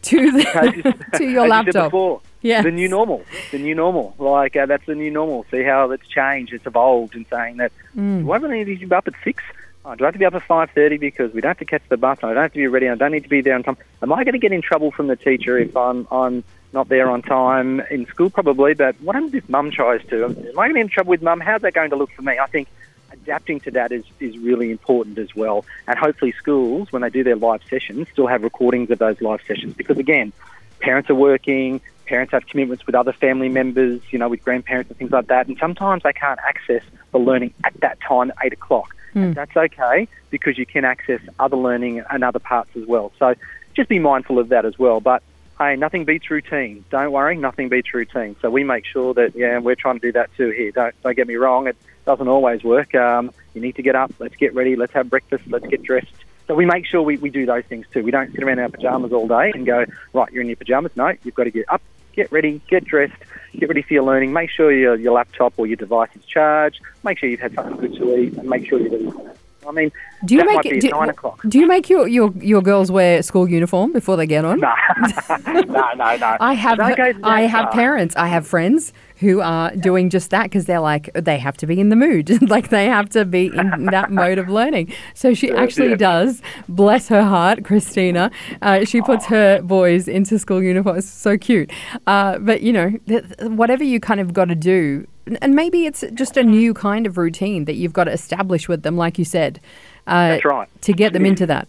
to 0.03 0.31
the 0.31 0.95
to 1.17 1.23
your 1.25 1.51
as 1.51 1.65
you 1.65 1.71
said 1.73 1.83
laptop. 1.83 2.23
Yes. 2.41 2.63
the 2.63 2.71
new 2.71 2.87
normal, 2.87 3.23
the 3.51 3.59
new 3.59 3.75
normal. 3.75 4.15
Like 4.17 4.55
uh, 4.55 4.65
that's 4.65 4.85
the 4.85 4.95
new 4.95 5.11
normal. 5.11 5.45
See 5.51 5.63
how 5.63 5.91
it's 5.91 6.07
changed, 6.07 6.53
it's 6.53 6.65
evolved, 6.65 7.15
and 7.15 7.25
saying 7.29 7.57
that 7.57 7.71
Mm. 7.97 8.23
do 8.23 8.31
I 8.31 8.37
really 8.37 8.63
need 8.63 8.79
to 8.79 8.85
be 8.87 8.95
up 8.95 9.07
at 9.07 9.13
six? 9.23 9.43
Oh, 9.83 9.95
do 9.95 10.03
I 10.03 10.07
have 10.07 10.13
to 10.13 10.19
be 10.19 10.25
up 10.25 10.35
at 10.35 10.43
five 10.43 10.69
thirty 10.71 10.97
because 10.97 11.33
we 11.33 11.41
don't 11.41 11.49
have 11.49 11.57
to 11.59 11.65
catch 11.65 11.81
the 11.89 11.97
bus? 11.97 12.19
I 12.21 12.27
don't 12.33 12.43
have 12.43 12.53
to 12.53 12.57
be 12.59 12.67
ready. 12.67 12.87
I 12.87 12.95
don't 12.95 13.11
need 13.11 13.23
to 13.23 13.29
be 13.29 13.41
there 13.41 13.55
on 13.55 13.63
time. 13.63 13.77
Am 14.01 14.13
I 14.13 14.23
going 14.23 14.33
to 14.33 14.39
get 14.39 14.51
in 14.51 14.61
trouble 14.61 14.91
from 14.91 15.07
the 15.07 15.15
teacher 15.15 15.57
if 15.57 15.75
I'm 15.75 16.07
I'm 16.11 16.43
not 16.71 16.87
there 16.87 17.09
on 17.09 17.21
time 17.23 17.79
in 17.89 18.05
school? 18.05 18.29
Probably. 18.29 18.73
But 18.73 18.95
what 19.01 19.15
happens 19.15 19.33
if 19.33 19.49
mum 19.49 19.71
tries 19.71 20.05
to? 20.09 20.25
Am 20.25 20.31
I 20.31 20.67
going 20.67 20.69
to 20.69 20.73
get 20.75 20.81
in 20.81 20.89
trouble 20.89 21.09
with 21.11 21.21
mum? 21.23 21.39
How's 21.39 21.61
that 21.63 21.73
going 21.73 21.89
to 21.89 21.95
look 21.95 22.11
for 22.11 22.21
me? 22.21 22.37
I 22.39 22.45
think 22.45 22.67
adapting 23.11 23.59
to 23.61 23.71
that 23.71 23.91
is, 23.91 24.03
is 24.19 24.37
really 24.37 24.69
important 24.71 25.17
as 25.17 25.33
well. 25.35 25.65
And 25.87 25.97
hopefully 25.97 26.31
schools, 26.33 26.91
when 26.91 27.01
they 27.01 27.09
do 27.09 27.23
their 27.23 27.35
live 27.35 27.61
sessions, 27.69 28.07
still 28.11 28.27
have 28.27 28.43
recordings 28.43 28.91
of 28.91 28.99
those 28.99 29.19
live 29.21 29.41
sessions 29.47 29.73
because 29.73 29.97
again, 29.97 30.31
parents 30.79 31.09
are 31.09 31.15
working, 31.15 31.81
parents 32.09 32.31
have 32.31 32.45
commitments 32.47 32.85
with 32.85 32.95
other 32.95 33.13
family 33.13 33.49
members, 33.49 34.01
you 34.09 34.17
know, 34.17 34.27
with 34.27 34.43
grandparents 34.43 34.89
and 34.89 34.97
things 34.97 35.11
like 35.11 35.27
that, 35.27 35.47
and 35.47 35.57
sometimes 35.59 36.03
they 36.03 36.13
can't 36.13 36.39
access 36.39 36.83
the 37.11 37.19
learning 37.19 37.53
at 37.63 37.73
that 37.81 37.99
time 38.01 38.31
eight 38.43 38.53
o'clock. 38.53 38.95
And 39.13 39.35
that's 39.35 39.57
okay 39.57 40.07
because 40.29 40.57
you 40.57 40.65
can 40.65 40.85
access 40.85 41.19
other 41.39 41.57
learning 41.57 42.03
and 42.11 42.23
other 42.23 42.39
parts 42.39 42.69
as 42.75 42.85
well. 42.85 43.11
So 43.17 43.33
just 43.75 43.89
be 43.89 43.99
mindful 43.99 44.37
of 44.37 44.49
that 44.49 44.65
as 44.65 44.77
well. 44.77 44.99
But 44.99 45.23
hey, 45.57 45.75
nothing 45.75 46.05
beats 46.05 46.29
routine. 46.29 46.85
Don't 46.89 47.11
worry, 47.11 47.35
nothing 47.35 47.69
beats 47.69 47.93
routine. 47.93 48.35
So 48.41 48.49
we 48.49 48.63
make 48.63 48.85
sure 48.85 49.13
that 49.15 49.35
yeah, 49.35 49.57
we're 49.59 49.75
trying 49.75 49.99
to 49.99 50.07
do 50.07 50.11
that 50.11 50.29
too 50.35 50.49
here. 50.51 50.71
Don't 50.71 50.95
don't 51.01 51.15
get 51.15 51.27
me 51.27 51.35
wrong, 51.35 51.67
it 51.67 51.77
doesn't 52.05 52.27
always 52.27 52.63
work. 52.63 52.93
Um, 52.95 53.31
you 53.53 53.61
need 53.61 53.75
to 53.75 53.83
get 53.83 53.95
up, 53.95 54.11
let's 54.19 54.35
get 54.35 54.53
ready, 54.53 54.75
let's 54.75 54.93
have 54.93 55.09
breakfast, 55.09 55.43
let's 55.47 55.67
get 55.67 55.81
dressed. 55.83 56.13
So 56.47 56.55
we 56.55 56.65
make 56.65 56.87
sure 56.87 57.03
we, 57.03 57.17
we 57.17 57.29
do 57.29 57.45
those 57.45 57.65
things 57.65 57.85
too. 57.93 58.03
We 58.03 58.09
don't 58.09 58.31
sit 58.31 58.41
around 58.41 58.57
in 58.57 58.63
our 58.63 58.69
pajamas 58.69 59.13
all 59.13 59.27
day 59.27 59.51
and 59.53 59.67
go, 59.67 59.85
right, 60.13 60.31
you're 60.33 60.41
in 60.41 60.47
your 60.47 60.55
pajamas. 60.55 60.91
No, 60.95 61.13
you've 61.23 61.35
got 61.35 61.43
to 61.43 61.51
get 61.51 61.65
up, 61.71 61.81
get 62.19 62.31
ready, 62.33 62.59
get 62.67 62.83
dressed, 62.83 63.13
get 63.57 63.69
ready 63.69 63.81
for 63.81 63.93
your 63.93 64.03
learning. 64.03 64.33
Make 64.33 64.49
sure 64.49 64.73
your, 64.73 64.95
your 64.95 65.13
laptop 65.13 65.53
or 65.55 65.65
your 65.67 65.77
device 65.77 66.09
is 66.15 66.25
charged. 66.25 66.81
Make 67.01 67.17
sure 67.17 67.29
you've 67.29 67.39
had 67.39 67.53
something 67.53 67.77
good 67.77 67.95
to 67.95 68.17
eat 68.17 68.33
and 68.33 68.49
make 68.49 68.67
sure 68.67 68.77
you're 68.77 68.91
ready. 68.91 69.38
I 69.69 69.71
mean, 69.71 69.91
Do 70.25 70.33
you 70.35 70.43
make 70.45 70.55
might 70.55 70.63
be 70.63 70.69
it, 70.69 70.75
at 70.77 70.81
do, 70.81 70.89
nine 70.89 71.09
o'clock. 71.09 71.41
do 71.47 71.59
you 71.59 71.67
make 71.67 71.89
your, 71.89 72.07
your, 72.07 72.33
your 72.37 72.61
girls 72.63 72.91
wear 72.91 73.21
school 73.21 73.47
uniform 73.47 73.93
before 73.93 74.17
they 74.17 74.25
get 74.25 74.43
on? 74.43 74.59
No, 74.59 74.73
no, 75.47 75.61
no, 75.93 76.15
no. 76.17 76.37
I 76.39 76.53
have 76.53 76.77
Don't 76.79 76.97
go 76.97 77.13
to 77.13 77.19
I 77.23 77.41
have 77.41 77.65
far. 77.65 77.71
parents. 77.71 78.15
I 78.15 78.27
have 78.27 78.47
friends 78.47 78.91
who 79.17 79.41
are 79.41 79.75
doing 79.75 80.09
just 80.09 80.31
that 80.31 80.43
because 80.43 80.65
they're 80.65 80.79
like 80.79 81.11
they 81.13 81.37
have 81.37 81.55
to 81.57 81.67
be 81.67 81.79
in 81.79 81.89
the 81.89 81.95
mood, 81.95 82.41
like 82.49 82.69
they 82.69 82.85
have 82.85 83.09
to 83.09 83.25
be 83.25 83.47
in 83.53 83.85
that 83.87 84.09
mode 84.11 84.37
of 84.39 84.49
learning. 84.49 84.91
So 85.13 85.33
she 85.33 85.51
actually 85.51 85.91
yeah. 85.91 85.95
does. 85.97 86.41
Bless 86.67 87.07
her 87.09 87.23
heart, 87.23 87.63
Christina. 87.63 88.31
Uh, 88.61 88.85
she 88.85 89.01
puts 89.01 89.25
her 89.27 89.61
boys 89.61 90.07
into 90.07 90.39
school 90.39 90.63
uniforms. 90.63 91.07
So 91.09 91.37
cute. 91.37 91.71
Uh, 92.07 92.39
but 92.39 92.61
you 92.61 92.73
know, 92.73 92.91
th- 93.07 93.25
whatever 93.41 93.83
you 93.83 93.99
kind 93.99 94.19
of 94.19 94.33
got 94.33 94.45
to 94.45 94.55
do, 94.55 95.05
and 95.41 95.55
maybe 95.55 95.85
it's 95.85 96.03
just 96.13 96.37
a 96.37 96.43
new 96.43 96.73
kind 96.73 97.05
of 97.05 97.17
routine 97.17 97.65
that 97.65 97.75
you've 97.75 97.93
got 97.93 98.05
to 98.05 98.11
establish 98.11 98.67
with 98.67 98.83
them, 98.83 98.97
like 98.97 99.19
you 99.19 99.25
said. 99.25 99.59
Uh, 100.07 100.29
That's 100.29 100.45
right. 100.45 100.69
To 100.81 100.93
get 100.93 101.13
them 101.13 101.25
into 101.25 101.45
that. 101.45 101.67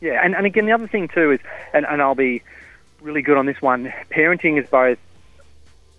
Yeah, 0.00 0.20
and, 0.24 0.34
and 0.34 0.46
again, 0.46 0.66
the 0.66 0.72
other 0.72 0.86
thing 0.86 1.08
too 1.08 1.32
is, 1.32 1.40
and, 1.72 1.86
and 1.86 2.02
I'll 2.02 2.14
be 2.14 2.42
really 3.00 3.22
good 3.22 3.36
on 3.36 3.46
this 3.46 3.60
one. 3.60 3.92
Parenting 4.10 4.62
is 4.62 4.68
both 4.68 4.98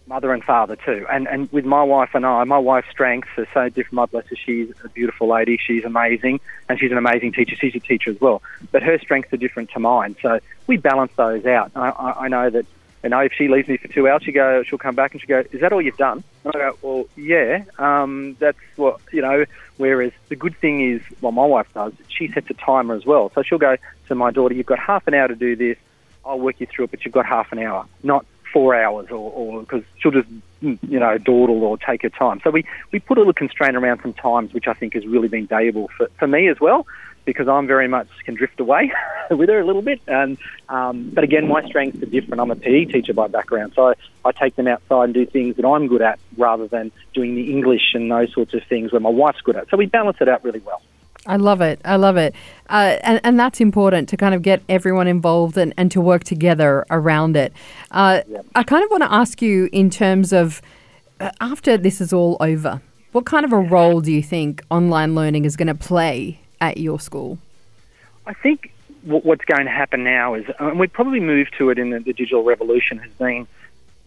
mother 0.08 0.34
and 0.34 0.44
father 0.44 0.76
too. 0.76 1.06
And 1.10 1.28
and 1.28 1.52
with 1.52 1.66
my 1.66 1.84
wife 1.84 2.12
and 2.14 2.26
I, 2.26 2.44
my 2.46 2.58
wife's 2.58 2.90
strengths 2.90 3.30
are 3.38 3.48
so 3.54 3.70
different. 3.70 3.94
My 3.94 4.06
bless 4.06 4.26
her, 4.28 4.36
she's 4.36 4.72
a 4.84 4.90
beautiful 4.90 5.28
lady. 5.28 5.58
She's 5.58 5.84
amazing, 5.84 6.40
and 6.70 6.80
she's 6.80 6.92
an 6.92 6.98
amazing 6.98 7.34
teacher. 7.34 7.56
She's 7.56 7.76
a 7.76 7.80
teacher 7.80 8.12
as 8.12 8.22
well. 8.22 8.42
But 8.72 8.84
her 8.84 8.98
strengths 9.00 9.34
are 9.34 9.38
different 9.38 9.72
to 9.72 9.80
mine. 9.80 10.16
So 10.22 10.40
we 10.68 10.78
balance 10.78 11.12
those 11.16 11.46
out. 11.46 11.72
I, 11.76 11.90
I, 11.90 12.26
I 12.26 12.28
know 12.28 12.50
that. 12.50 12.66
You 13.04 13.10
know, 13.10 13.20
if 13.20 13.32
she 13.34 13.48
leaves 13.48 13.68
me 13.68 13.78
for 13.78 13.88
two 13.88 14.08
hours, 14.08 14.24
she 14.24 14.32
go, 14.32 14.64
she'll 14.64 14.80
come 14.80 14.96
back 14.96 15.12
and 15.12 15.22
she 15.22 15.28
go, 15.28 15.44
"Is 15.52 15.62
that 15.62 15.72
all 15.72 15.82
you've 15.82 15.98
done?" 15.98 16.24
And 16.44 16.56
I 16.56 16.60
go, 16.60 16.78
"Well, 16.82 17.06
yeah, 17.16 17.64
um, 17.78 18.36
that's 18.40 18.58
what 18.76 19.00
you 19.12 19.22
know." 19.22 19.46
Whereas 19.78 20.12
the 20.30 20.36
good 20.36 20.56
thing 20.58 20.82
is, 20.92 21.02
well, 21.22 21.32
my 21.32 21.46
wife 21.46 21.68
does. 21.74 21.94
She 22.10 22.28
sets 22.30 22.50
a 22.50 22.56
timer 22.56 22.96
as 22.96 23.06
well, 23.06 23.32
so 23.36 23.44
she'll 23.44 23.60
go 23.60 23.78
to 24.08 24.16
my 24.16 24.32
daughter, 24.32 24.56
"You've 24.56 24.66
got 24.66 24.80
half 24.80 25.08
an 25.08 25.14
hour 25.14 25.28
to 25.28 25.36
do 25.36 25.56
this. 25.56 25.78
I'll 26.26 26.40
work 26.40 26.60
you 26.60 26.66
through 26.66 26.86
it, 26.86 26.92
but 26.92 27.06
you've 27.06 27.14
got 27.14 27.26
half 27.26 27.52
an 27.52 27.60
hour, 27.60 27.86
not 28.04 28.26
four 28.52 28.76
hours, 28.76 29.10
or 29.12 29.62
because 29.62 29.84
she'll 30.00 30.12
just 30.12 30.28
mm, 30.64 30.78
you 30.90 31.00
know 31.00 31.18
dawdle 31.18 31.64
or 31.64 31.78
take 31.78 32.02
her 32.02 32.10
time. 32.10 32.42
So 32.44 32.50
we 32.50 32.66
we 32.92 33.00
put 33.00 33.18
a 33.18 33.22
little 33.22 33.34
constraint 33.34 33.76
around 33.76 34.02
some 34.02 34.14
times, 34.14 34.54
which 34.54 34.68
I 34.68 34.74
think 34.74 34.94
has 34.96 35.06
really 35.06 35.28
been 35.28 35.48
valuable 35.48 35.90
for 35.96 36.08
for 36.18 36.28
me 36.28 36.48
as 36.48 36.60
well, 36.60 36.88
because 37.28 37.48
I'm 37.48 37.68
very 37.68 37.88
much 37.88 38.08
can 38.24 38.34
drift 38.34 38.60
away 38.60 38.92
with 39.30 39.50
her 39.50 39.60
a 39.60 39.66
little 39.66 39.84
bit. 39.84 40.02
And 40.08 40.38
um, 40.70 41.12
but 41.14 41.24
again, 41.24 41.48
my 41.48 41.64
strengths 41.68 42.02
are 42.02 42.08
different. 42.08 42.42
I'm 42.42 42.50
a 42.50 42.56
PE 42.56 42.86
teacher 42.86 43.14
by 43.14 43.28
background, 43.28 43.74
so 43.76 43.94
I 44.26 44.32
take 44.32 44.56
them 44.56 44.68
outside 44.68 45.04
and 45.04 45.14
do 45.14 45.26
things 45.28 45.58
that 45.58 45.66
I'm 45.66 45.88
good 45.88 46.02
at, 46.02 46.20
rather 46.38 46.68
than 46.68 46.92
doing 47.14 47.36
the 47.36 47.52
English 47.52 47.94
and 47.94 48.10
those 48.10 48.34
sorts 48.34 48.56
of 48.56 48.64
things 48.64 48.92
where 48.92 49.02
my 49.02 49.10
wife's 49.10 49.42
good 49.42 49.58
at. 49.58 49.70
So 49.70 49.78
we 49.78 49.86
balance 49.86 50.18
it 50.22 50.30
out 50.30 50.44
really 50.44 50.62
well. 50.62 50.82
I 51.28 51.36
love 51.36 51.60
it. 51.60 51.82
I 51.84 51.98
love 51.98 52.16
it. 52.16 52.34
Uh, 52.70 52.98
and, 53.04 53.20
and 53.26 53.38
that's 53.38 53.60
important 53.60 54.08
to 54.10 54.18
kind 54.18 54.34
of 54.34 54.42
get 54.42 54.64
everyone 54.70 55.08
involved 55.08 55.58
and, 55.58 55.74
and 55.76 55.92
to 55.92 56.00
work 56.00 56.24
together 56.24 56.86
around 56.90 57.36
it. 57.36 57.52
Uh, 57.92 58.22
I 58.56 58.64
kind 58.64 58.84
of 58.86 58.90
want 58.90 59.04
to 59.04 59.12
ask 59.12 59.42
you 59.42 59.68
in 59.74 59.90
terms 59.90 60.32
of 60.32 60.62
uh, 61.20 61.32
after 61.42 61.78
this 61.78 62.00
is 62.00 62.14
all 62.14 62.38
over, 62.40 62.82
what 63.12 63.26
kind 63.26 63.44
of 63.44 63.52
a 63.52 63.60
role 63.60 64.00
do 64.00 64.14
you 64.14 64.24
think 64.24 64.64
online 64.70 65.16
learning 65.16 65.44
is 65.44 65.58
going 65.58 65.68
to 65.68 65.76
play 65.76 66.40
at 66.62 66.78
your 66.78 67.00
school? 67.00 67.38
I 68.26 68.34
think 68.34 68.74
what's 69.04 69.46
going 69.46 69.66
to 69.66 69.72
happen 69.72 70.04
now 70.04 70.34
is, 70.34 70.46
and 70.60 70.80
we 70.80 70.88
probably 70.88 71.20
moved 71.20 71.56
to 71.58 71.70
it 71.70 71.80
in 71.80 71.92
the, 71.92 72.00
the 72.00 72.14
digital 72.14 72.44
revolution, 72.44 73.00
has 73.00 73.12
been 73.14 73.48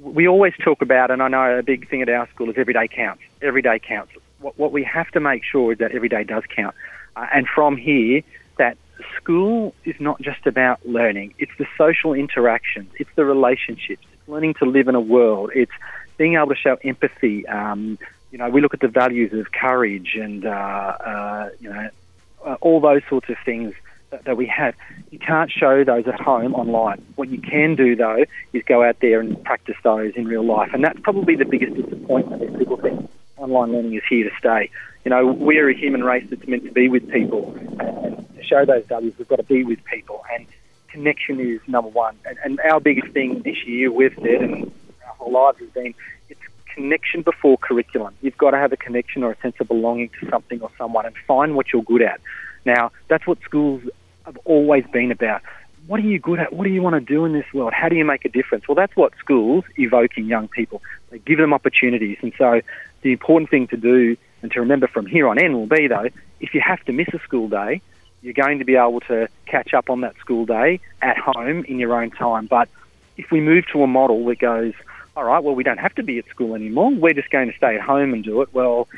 we 0.00 0.26
always 0.26 0.54
talk 0.64 0.82
about, 0.82 1.10
and 1.10 1.22
I 1.22 1.28
know 1.28 1.58
a 1.58 1.62
big 1.62 1.88
thing 1.88 2.02
at 2.02 2.08
our 2.08 2.26
school 2.28 2.48
is 2.50 2.56
every 2.56 2.72
day 2.72 2.88
counts. 2.88 3.22
Every 3.42 3.62
day 3.62 3.78
counts. 3.78 4.12
what, 4.38 4.58
what 4.58 4.72
we 4.72 4.82
have 4.84 5.10
to 5.10 5.20
make 5.20 5.44
sure 5.44 5.72
is 5.72 5.78
that 5.78 5.92
every 5.92 6.08
day 6.08 6.24
does 6.24 6.44
count. 6.48 6.74
Uh, 7.16 7.26
and 7.32 7.46
from 7.46 7.76
here, 7.76 8.22
that 8.56 8.78
school 9.16 9.74
is 9.84 9.98
not 10.00 10.20
just 10.20 10.46
about 10.46 10.84
learning, 10.86 11.34
it's 11.38 11.52
the 11.58 11.66
social 11.76 12.14
interactions, 12.14 12.90
it's 12.98 13.10
the 13.14 13.24
relationships, 13.24 14.02
it's 14.12 14.28
learning 14.28 14.54
to 14.54 14.64
live 14.64 14.88
in 14.88 14.94
a 14.94 15.00
world, 15.00 15.50
it's 15.54 15.72
being 16.16 16.34
able 16.34 16.48
to 16.48 16.54
show 16.54 16.78
empathy. 16.84 17.46
Um, 17.46 17.98
you 18.30 18.38
know, 18.38 18.48
we 18.48 18.60
look 18.60 18.74
at 18.74 18.80
the 18.80 18.88
values 18.88 19.32
of 19.32 19.52
courage 19.52 20.14
and, 20.14 20.46
uh, 20.46 20.50
uh, 20.50 21.50
you 21.60 21.68
know, 21.68 21.90
uh, 22.44 22.56
all 22.60 22.80
those 22.80 23.02
sorts 23.08 23.28
of 23.28 23.36
things 23.44 23.74
that, 24.10 24.24
that 24.24 24.36
we 24.36 24.46
have. 24.46 24.74
You 25.10 25.18
can't 25.18 25.50
show 25.50 25.84
those 25.84 26.06
at 26.06 26.20
home 26.20 26.54
online. 26.54 27.04
What 27.16 27.28
you 27.28 27.40
can 27.40 27.76
do, 27.76 27.96
though, 27.96 28.24
is 28.52 28.62
go 28.64 28.82
out 28.82 29.00
there 29.00 29.20
and 29.20 29.42
practice 29.44 29.76
those 29.82 30.14
in 30.14 30.26
real 30.26 30.44
life. 30.44 30.70
And 30.72 30.84
that's 30.84 31.00
probably 31.00 31.36
the 31.36 31.44
biggest 31.44 31.74
disappointment 31.74 32.42
is 32.42 32.56
people 32.56 32.76
think 32.76 33.10
online 33.36 33.72
learning 33.72 33.94
is 33.94 34.02
here 34.08 34.28
to 34.28 34.36
stay. 34.36 34.70
You 35.04 35.10
know, 35.10 35.26
we're 35.26 35.70
a 35.70 35.74
human 35.74 36.04
race 36.04 36.26
that's 36.28 36.46
meant 36.46 36.64
to 36.64 36.72
be 36.72 36.88
with 36.88 37.10
people. 37.10 37.56
And 37.78 38.26
to 38.36 38.44
show 38.44 38.64
those 38.64 38.84
values, 38.84 39.14
we've 39.18 39.28
got 39.28 39.36
to 39.36 39.42
be 39.42 39.64
with 39.64 39.82
people. 39.84 40.22
And 40.32 40.46
connection 40.88 41.40
is 41.40 41.60
number 41.66 41.90
one. 41.90 42.16
And, 42.26 42.38
and 42.44 42.60
our 42.60 42.80
biggest 42.80 43.12
thing 43.12 43.42
this 43.42 43.64
year, 43.64 43.90
we've 43.90 44.14
said, 44.16 44.42
and 44.42 44.72
our 45.06 45.14
whole 45.14 45.32
lives 45.32 45.58
has 45.60 45.70
been, 45.70 45.94
connection 46.74 47.22
before 47.22 47.58
curriculum. 47.58 48.14
You've 48.22 48.38
got 48.38 48.50
to 48.52 48.58
have 48.58 48.72
a 48.72 48.76
connection 48.76 49.22
or 49.22 49.32
a 49.32 49.36
sense 49.38 49.56
of 49.60 49.68
belonging 49.68 50.10
to 50.20 50.28
something 50.30 50.60
or 50.60 50.70
someone 50.78 51.06
and 51.06 51.14
find 51.26 51.54
what 51.54 51.72
you're 51.72 51.82
good 51.82 52.02
at. 52.02 52.20
Now, 52.64 52.92
that's 53.08 53.26
what 53.26 53.38
schools 53.42 53.82
have 54.24 54.38
always 54.44 54.84
been 54.92 55.10
about. 55.10 55.42
What 55.86 56.00
are 56.00 56.04
you 56.04 56.18
good 56.18 56.38
at? 56.38 56.52
What 56.52 56.64
do 56.64 56.70
you 56.70 56.82
want 56.82 56.94
to 56.94 57.00
do 57.00 57.24
in 57.24 57.32
this 57.32 57.46
world? 57.52 57.72
How 57.72 57.88
do 57.88 57.96
you 57.96 58.04
make 58.04 58.24
a 58.24 58.28
difference? 58.28 58.68
Well, 58.68 58.74
that's 58.74 58.94
what 58.94 59.12
schools 59.18 59.64
evoke 59.76 60.16
in 60.16 60.26
young 60.26 60.48
people. 60.48 60.82
They 61.10 61.18
give 61.18 61.38
them 61.38 61.52
opportunities. 61.52 62.18
And 62.22 62.32
so 62.38 62.60
the 63.02 63.12
important 63.12 63.50
thing 63.50 63.66
to 63.68 63.76
do 63.76 64.16
and 64.42 64.52
to 64.52 64.60
remember 64.60 64.86
from 64.86 65.06
here 65.06 65.26
on 65.28 65.38
in 65.38 65.52
will 65.54 65.66
be, 65.66 65.88
though, 65.88 66.08
if 66.40 66.54
you 66.54 66.60
have 66.60 66.84
to 66.84 66.92
miss 66.92 67.08
a 67.12 67.18
school 67.20 67.48
day, 67.48 67.80
you're 68.22 68.34
going 68.34 68.58
to 68.58 68.64
be 68.64 68.76
able 68.76 69.00
to 69.00 69.28
catch 69.46 69.74
up 69.74 69.90
on 69.90 70.02
that 70.02 70.16
school 70.18 70.44
day 70.46 70.80
at 71.00 71.16
home 71.18 71.64
in 71.64 71.78
your 71.78 72.00
own 72.00 72.10
time. 72.10 72.46
But 72.46 72.68
if 73.16 73.30
we 73.30 73.40
move 73.40 73.64
to 73.72 73.82
a 73.82 73.86
model 73.86 74.24
that 74.26 74.38
goes, 74.38 74.74
all 75.20 75.26
right, 75.26 75.44
well, 75.44 75.54
we 75.54 75.62
don't 75.62 75.78
have 75.78 75.94
to 75.96 76.02
be 76.02 76.18
at 76.18 76.26
school 76.28 76.54
anymore, 76.54 76.90
we're 76.94 77.12
just 77.12 77.28
going 77.28 77.50
to 77.50 77.56
stay 77.56 77.74
at 77.74 77.82
home 77.82 78.14
and 78.14 78.24
do 78.24 78.40
it, 78.40 78.54
well, 78.54 78.88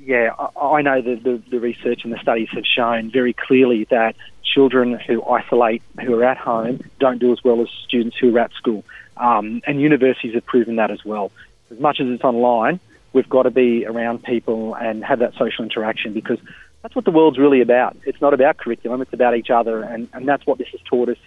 yeah, 0.00 0.34
I 0.60 0.82
know 0.82 1.00
that 1.00 1.22
the, 1.22 1.40
the 1.50 1.60
research 1.60 2.02
and 2.02 2.12
the 2.12 2.18
studies 2.18 2.48
have 2.50 2.64
shown 2.66 3.12
very 3.12 3.32
clearly 3.32 3.84
that 3.84 4.16
children 4.42 4.98
who 4.98 5.24
isolate, 5.24 5.82
who 6.00 6.18
are 6.18 6.24
at 6.24 6.36
home, 6.36 6.80
don't 6.98 7.20
do 7.20 7.30
as 7.30 7.44
well 7.44 7.62
as 7.62 7.68
students 7.86 8.16
who 8.16 8.36
are 8.36 8.40
at 8.40 8.52
school. 8.54 8.84
Um, 9.16 9.62
and 9.68 9.80
universities 9.80 10.34
have 10.34 10.46
proven 10.46 10.76
that 10.76 10.90
as 10.90 11.04
well. 11.04 11.30
As 11.70 11.78
much 11.78 12.00
as 12.00 12.08
it's 12.08 12.24
online, 12.24 12.80
we've 13.12 13.28
got 13.28 13.44
to 13.44 13.50
be 13.50 13.86
around 13.86 14.24
people 14.24 14.74
and 14.74 15.04
have 15.04 15.20
that 15.20 15.34
social 15.34 15.64
interaction 15.64 16.12
because 16.12 16.38
that's 16.82 16.96
what 16.96 17.04
the 17.04 17.12
world's 17.12 17.38
really 17.38 17.60
about. 17.60 17.96
It's 18.04 18.20
not 18.20 18.34
about 18.34 18.56
curriculum, 18.56 19.00
it's 19.02 19.12
about 19.12 19.36
each 19.36 19.50
other. 19.50 19.82
And, 19.82 20.08
and 20.12 20.26
that's 20.26 20.44
what 20.44 20.58
this 20.58 20.68
has 20.68 20.80
taught 20.82 21.08
us 21.08 21.18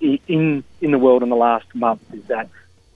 in, 0.00 0.64
in 0.80 0.90
the 0.90 0.98
world 0.98 1.22
in 1.22 1.28
the 1.28 1.36
last 1.36 1.72
month 1.74 2.02
is 2.12 2.24
that 2.24 2.48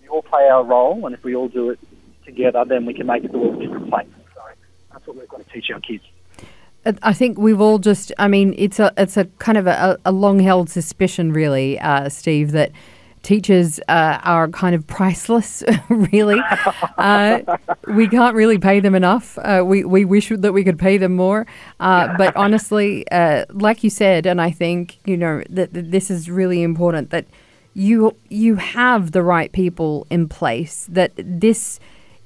we 0.08 0.16
all 0.16 0.22
play 0.22 0.48
our 0.48 0.64
role, 0.64 1.04
and 1.06 1.14
if 1.14 1.22
we 1.24 1.34
all 1.34 1.48
do 1.48 1.70
it 1.70 1.78
together, 2.24 2.64
then 2.64 2.86
we 2.86 2.94
can 2.94 3.06
make 3.06 3.30
the 3.30 3.36
world 3.36 3.56
a 3.56 3.66
different 3.66 3.90
place 3.90 4.06
So 4.34 4.40
that's 4.92 5.06
what 5.06 5.16
we've 5.16 5.28
got 5.28 5.46
to 5.46 5.52
teach 5.52 5.70
our 5.70 5.80
kids. 5.80 6.04
I 7.02 7.12
think 7.12 7.38
we've 7.38 7.60
all 7.60 7.78
just. 7.78 8.12
I 8.18 8.28
mean, 8.28 8.54
it's 8.56 8.78
a 8.78 8.92
it's 8.96 9.16
a 9.16 9.26
kind 9.38 9.58
of 9.58 9.66
a, 9.66 9.98
a 10.04 10.12
long 10.12 10.38
held 10.38 10.70
suspicion, 10.70 11.32
really, 11.32 11.78
uh, 11.80 12.08
Steve, 12.08 12.52
that 12.52 12.72
teachers 13.22 13.78
uh, 13.88 14.20
are 14.22 14.48
kind 14.48 14.74
of 14.74 14.86
priceless. 14.86 15.62
really, 15.90 16.40
uh, 16.98 17.40
we 17.88 18.08
can't 18.08 18.34
really 18.34 18.58
pay 18.58 18.80
them 18.80 18.94
enough. 18.94 19.36
Uh, 19.38 19.62
we 19.66 19.84
we 19.84 20.06
wish 20.06 20.30
that 20.34 20.52
we 20.52 20.64
could 20.64 20.78
pay 20.78 20.96
them 20.96 21.14
more, 21.14 21.46
uh, 21.80 22.16
but 22.16 22.34
honestly, 22.36 23.06
uh, 23.10 23.44
like 23.50 23.84
you 23.84 23.90
said, 23.90 24.24
and 24.24 24.40
I 24.40 24.50
think 24.50 24.98
you 25.04 25.16
know 25.16 25.42
that, 25.50 25.74
that 25.74 25.90
this 25.90 26.10
is 26.10 26.30
really 26.30 26.62
important 26.62 27.10
that 27.10 27.26
you 27.78 28.16
you 28.28 28.56
have 28.56 29.12
the 29.12 29.22
right 29.22 29.52
people 29.52 30.06
in 30.10 30.28
place. 30.28 30.86
That 30.90 31.12
this 31.16 31.78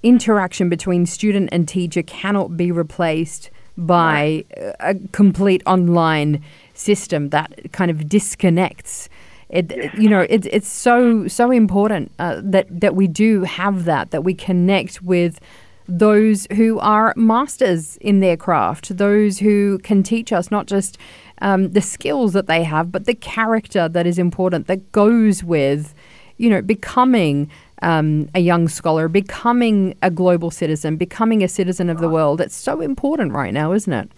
interaction 0.03 0.69
between 0.69 1.07
student 1.07 1.51
and 1.53 1.69
teacher 1.69 2.03
cannot 2.03 2.57
be 2.57 2.73
replaced 2.73 3.51
by 3.77 4.45
a 4.81 4.95
complete 5.13 5.63
online 5.67 6.43
system 6.75 7.31
that 7.31 7.73
kind 7.73 7.91
of 7.91 8.09
disconnects. 8.09 9.09
It, 9.49 9.95
you 9.99 10.09
know, 10.09 10.27
it, 10.31 10.47
it's 10.47 10.69
so 10.69 11.29
so 11.29 11.51
important 11.51 12.11
uh, 12.19 12.41
that 12.43 12.67
that 12.81 12.97
we 12.97 13.07
do 13.07 13.43
have 13.43 13.85
that, 13.85 14.11
that 14.11 14.25
we 14.25 14.35
connect 14.35 15.03
with 15.03 15.39
those 15.87 16.47
who 16.53 16.79
are 16.79 17.13
masters 17.17 17.99
in 18.01 18.21
their 18.21 18.37
craft, 18.37 18.97
those 18.97 19.39
who 19.39 19.79
can 19.83 20.03
teach 20.03 20.33
us 20.33 20.51
not 20.51 20.67
just 20.67 20.97
um, 21.41 21.73
the 21.73 21.81
skills 21.81 22.33
that 22.33 22.47
they 22.47 22.63
have, 22.65 22.93
but 22.93 23.07
the 23.07 23.15
character 23.15 23.89
that 23.89 24.07
is 24.07 24.19
important 24.19 24.67
that 24.67 24.93
goes 24.93 25.43
with, 25.43 25.95
you 26.37 26.51
know, 26.51 26.63
becoming 26.63 27.51
um, 27.83 28.29
a 28.35 28.41
young 28.41 28.69
scholar, 28.69 29.09
becoming 29.09 29.97
a 30.03 30.11
global 30.11 30.51
citizen, 30.51 30.97
becoming 30.97 31.43
a 31.43 31.49
citizen 31.49 31.91
of 31.91 31.99
the 31.99 32.09
world. 32.09 32.41
It's 32.41 32.55
so 32.55 32.81
important 32.81 33.33
right 33.33 33.53
now, 33.53 33.73
isn't 33.73 33.93
it? 33.93 34.11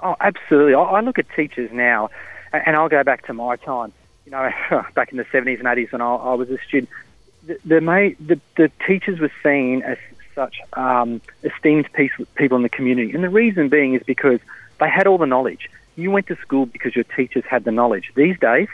Oh, 0.00 0.16
absolutely. 0.20 0.74
I 0.74 1.00
look 1.00 1.18
at 1.18 1.26
teachers 1.36 1.70
now, 1.72 2.10
and 2.52 2.74
I'll 2.74 2.88
go 2.88 3.04
back 3.04 3.26
to 3.26 3.34
my 3.34 3.56
time. 3.56 3.92
You 4.24 4.32
know, 4.32 4.50
back 4.94 5.12
in 5.12 5.18
the 5.18 5.24
70s 5.24 5.58
and 5.58 5.68
80s 5.68 5.92
when 5.92 6.00
I, 6.00 6.14
I 6.14 6.34
was 6.34 6.50
a 6.50 6.58
student, 6.66 6.88
the, 7.46 7.58
the, 7.64 8.16
the, 8.20 8.40
the 8.56 8.70
teachers 8.86 9.20
were 9.20 9.32
seen 9.42 9.82
as 9.82 9.98
such 10.34 10.60
um, 10.72 11.20
esteemed 11.42 11.88
people 12.34 12.56
in 12.56 12.62
the 12.62 12.68
community. 12.68 13.12
And 13.12 13.22
the 13.22 13.28
reason 13.28 13.68
being 13.68 13.94
is 13.94 14.02
because 14.02 14.40
they 14.80 14.88
had 14.88 15.06
all 15.06 15.18
the 15.18 15.26
knowledge. 15.26 15.70
You 15.96 16.10
went 16.10 16.26
to 16.28 16.36
school 16.36 16.66
because 16.66 16.94
your 16.94 17.04
teachers 17.04 17.44
had 17.48 17.64
the 17.64 17.72
knowledge. 17.72 18.12
These 18.14 18.38
days, 18.38 18.68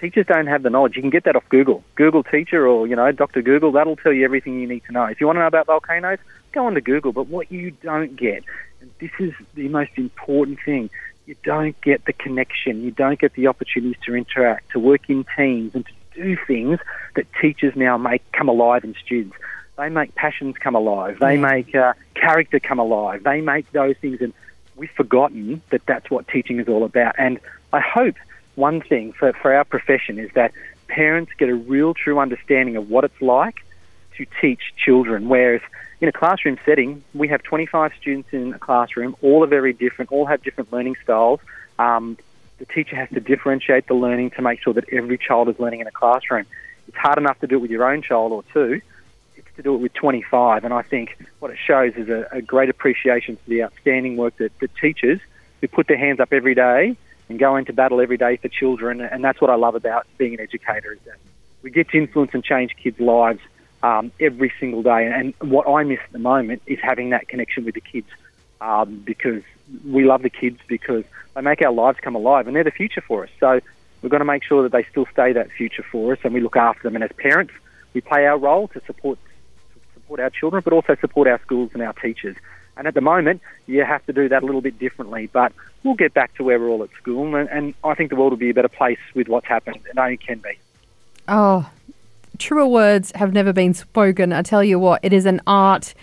teachers 0.00 0.26
don't 0.26 0.46
have 0.46 0.62
the 0.62 0.70
knowledge. 0.70 0.96
You 0.96 1.02
can 1.02 1.10
get 1.10 1.24
that 1.24 1.36
off 1.36 1.48
Google. 1.48 1.82
Google 1.94 2.22
teacher 2.22 2.66
or, 2.66 2.86
you 2.86 2.96
know, 2.96 3.10
Dr. 3.12 3.42
Google, 3.42 3.72
that'll 3.72 3.96
tell 3.96 4.12
you 4.12 4.24
everything 4.24 4.60
you 4.60 4.68
need 4.68 4.84
to 4.86 4.92
know. 4.92 5.04
If 5.04 5.20
you 5.20 5.26
want 5.26 5.36
to 5.36 5.40
know 5.40 5.46
about 5.46 5.66
volcanoes, 5.66 6.18
go 6.52 6.66
on 6.66 6.74
to 6.74 6.80
Google. 6.80 7.12
But 7.12 7.26
what 7.26 7.50
you 7.50 7.72
don't 7.82 8.16
get, 8.16 8.44
and 8.80 8.90
this 9.00 9.10
is 9.18 9.32
the 9.54 9.68
most 9.68 9.90
important 9.96 10.58
thing, 10.64 10.90
you 11.26 11.36
don't 11.44 11.78
get 11.82 12.04
the 12.06 12.12
connection. 12.12 12.82
You 12.82 12.90
don't 12.90 13.18
get 13.18 13.34
the 13.34 13.48
opportunities 13.48 14.00
to 14.06 14.14
interact, 14.14 14.70
to 14.70 14.78
work 14.78 15.10
in 15.10 15.26
teams, 15.36 15.74
and 15.74 15.84
to 15.84 15.92
do 16.14 16.36
things 16.46 16.78
that 17.16 17.26
teachers 17.40 17.76
now 17.76 17.98
make 17.98 18.22
come 18.32 18.48
alive 18.48 18.84
in 18.84 18.94
students. 19.04 19.36
They 19.76 19.90
make 19.90 20.14
passions 20.14 20.56
come 20.58 20.74
alive. 20.74 21.18
They 21.20 21.36
make 21.36 21.74
uh, 21.74 21.92
character 22.14 22.58
come 22.58 22.78
alive. 22.78 23.22
They 23.22 23.40
make 23.40 23.70
those 23.72 23.96
things, 23.98 24.20
and 24.20 24.32
we've 24.78 24.90
forgotten 24.90 25.60
that 25.70 25.84
that's 25.86 26.10
what 26.10 26.28
teaching 26.28 26.60
is 26.60 26.68
all 26.68 26.84
about. 26.84 27.14
And 27.18 27.38
I 27.72 27.80
hope 27.80 28.14
one 28.54 28.80
thing 28.80 29.12
for, 29.12 29.32
for 29.34 29.52
our 29.52 29.64
profession 29.64 30.18
is 30.18 30.30
that 30.34 30.52
parents 30.88 31.32
get 31.38 31.48
a 31.48 31.54
real 31.54 31.94
true 31.94 32.18
understanding 32.18 32.76
of 32.76 32.88
what 32.88 33.04
it's 33.04 33.20
like 33.20 33.56
to 34.16 34.26
teach 34.40 34.60
children. 34.76 35.28
Whereas 35.28 35.60
in 36.00 36.08
a 36.08 36.12
classroom 36.12 36.58
setting, 36.64 37.02
we 37.14 37.28
have 37.28 37.42
25 37.42 37.92
students 38.00 38.28
in 38.32 38.54
a 38.54 38.58
classroom, 38.58 39.16
all 39.22 39.44
are 39.44 39.48
very 39.48 39.72
different, 39.72 40.12
all 40.12 40.26
have 40.26 40.42
different 40.42 40.72
learning 40.72 40.96
styles. 41.02 41.40
Um, 41.78 42.16
the 42.58 42.66
teacher 42.66 42.96
has 42.96 43.08
to 43.10 43.20
differentiate 43.20 43.86
the 43.86 43.94
learning 43.94 44.30
to 44.30 44.42
make 44.42 44.60
sure 44.60 44.74
that 44.74 44.84
every 44.92 45.18
child 45.18 45.48
is 45.48 45.58
learning 45.58 45.80
in 45.80 45.86
a 45.86 45.92
classroom. 45.92 46.46
It's 46.88 46.96
hard 46.96 47.18
enough 47.18 47.38
to 47.40 47.46
do 47.46 47.56
it 47.56 47.60
with 47.60 47.70
your 47.70 47.88
own 47.88 48.02
child 48.02 48.32
or 48.32 48.42
two. 48.52 48.80
To 49.58 49.62
do 49.64 49.74
it 49.74 49.78
with 49.78 49.92
25. 49.94 50.62
And 50.62 50.72
I 50.72 50.82
think 50.82 51.18
what 51.40 51.50
it 51.50 51.58
shows 51.58 51.94
is 51.96 52.08
a, 52.08 52.28
a 52.30 52.40
great 52.40 52.70
appreciation 52.70 53.34
for 53.34 53.50
the 53.50 53.64
outstanding 53.64 54.16
work 54.16 54.36
that, 54.36 54.56
that 54.60 54.70
teachers 54.76 55.18
who 55.60 55.66
put 55.66 55.88
their 55.88 55.98
hands 55.98 56.20
up 56.20 56.32
every 56.32 56.54
day 56.54 56.96
and 57.28 57.40
go 57.40 57.56
into 57.56 57.72
battle 57.72 58.00
every 58.00 58.16
day 58.16 58.36
for 58.36 58.46
children. 58.46 59.00
And 59.00 59.24
that's 59.24 59.40
what 59.40 59.50
I 59.50 59.56
love 59.56 59.74
about 59.74 60.06
being 60.16 60.34
an 60.34 60.38
educator 60.38 60.92
is 60.92 61.00
that 61.06 61.16
we 61.62 61.72
get 61.72 61.88
to 61.88 61.98
influence 61.98 62.30
and 62.34 62.44
change 62.44 62.76
kids' 62.76 63.00
lives 63.00 63.40
um, 63.82 64.12
every 64.20 64.52
single 64.60 64.84
day. 64.84 65.10
And 65.12 65.34
what 65.40 65.68
I 65.68 65.82
miss 65.82 65.98
at 66.04 66.12
the 66.12 66.20
moment 66.20 66.62
is 66.66 66.78
having 66.80 67.10
that 67.10 67.26
connection 67.26 67.64
with 67.64 67.74
the 67.74 67.80
kids 67.80 68.06
um, 68.60 69.02
because 69.04 69.42
we 69.84 70.04
love 70.04 70.22
the 70.22 70.30
kids 70.30 70.60
because 70.68 71.02
they 71.34 71.40
make 71.40 71.62
our 71.62 71.72
lives 71.72 71.98
come 72.00 72.14
alive 72.14 72.46
and 72.46 72.54
they're 72.54 72.62
the 72.62 72.70
future 72.70 73.00
for 73.00 73.24
us. 73.24 73.30
So 73.40 73.58
we've 74.02 74.12
got 74.12 74.18
to 74.18 74.24
make 74.24 74.44
sure 74.44 74.62
that 74.62 74.70
they 74.70 74.84
still 74.84 75.06
stay 75.12 75.32
that 75.32 75.50
future 75.50 75.82
for 75.82 76.12
us 76.12 76.20
and 76.22 76.32
we 76.32 76.40
look 76.40 76.56
after 76.56 76.84
them. 76.84 76.94
And 76.94 77.02
as 77.02 77.10
parents, 77.16 77.52
we 77.92 78.00
play 78.02 78.24
our 78.24 78.38
role 78.38 78.68
to 78.68 78.80
support 78.84 79.18
support 80.08 80.20
our 80.20 80.30
children, 80.30 80.62
but 80.64 80.72
also 80.72 80.96
support 81.00 81.28
our 81.28 81.40
schools 81.42 81.70
and 81.74 81.82
our 81.82 81.92
teachers. 81.92 82.34
And 82.78 82.86
at 82.86 82.94
the 82.94 83.00
moment, 83.00 83.42
you 83.66 83.84
have 83.84 84.04
to 84.06 84.12
do 84.12 84.28
that 84.28 84.42
a 84.42 84.46
little 84.46 84.62
bit 84.62 84.78
differently. 84.78 85.28
But 85.30 85.52
we'll 85.82 85.94
get 85.94 86.14
back 86.14 86.34
to 86.36 86.44
where 86.44 86.58
we're 86.58 86.68
all 86.68 86.82
at 86.82 86.90
school, 86.92 87.34
and, 87.34 87.48
and 87.50 87.74
I 87.84 87.94
think 87.94 88.10
the 88.10 88.16
world 88.16 88.32
will 88.32 88.38
be 88.38 88.50
a 88.50 88.54
better 88.54 88.68
place 88.68 88.98
with 89.14 89.28
what's 89.28 89.46
happened. 89.46 89.80
It 89.90 89.98
only 89.98 90.16
can 90.16 90.38
be. 90.38 90.58
Oh, 91.26 91.68
truer 92.38 92.66
words 92.66 93.12
have 93.16 93.32
never 93.34 93.52
been 93.52 93.74
spoken. 93.74 94.32
I 94.32 94.42
tell 94.42 94.64
you 94.64 94.78
what, 94.78 95.00
it 95.02 95.12
is 95.12 95.26
an 95.26 95.40
art. 95.46 95.94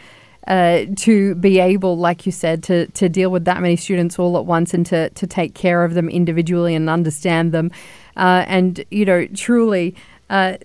Uh, 0.47 0.85
to 0.95 1.33
be 1.33 1.57
able, 1.57 1.97
like 1.97 2.27
you 2.27 2.31
said, 2.31 2.61
to, 2.61 2.85
to 2.91 3.09
deal 3.09 3.31
with 3.31 3.45
that 3.45 3.59
many 3.63 3.75
students 3.75 4.19
all 4.19 4.37
at 4.37 4.45
once 4.45 4.75
and 4.75 4.85
to, 4.85 5.09
to 5.09 5.25
take 5.25 5.55
care 5.55 5.83
of 5.83 5.95
them 5.95 6.07
individually 6.07 6.75
and 6.75 6.87
understand 6.87 7.51
them. 7.51 7.71
Uh, 8.15 8.45
and, 8.45 8.85
you 8.91 9.05
know, 9.05 9.25
truly, 9.33 9.95
uh, 10.29 10.57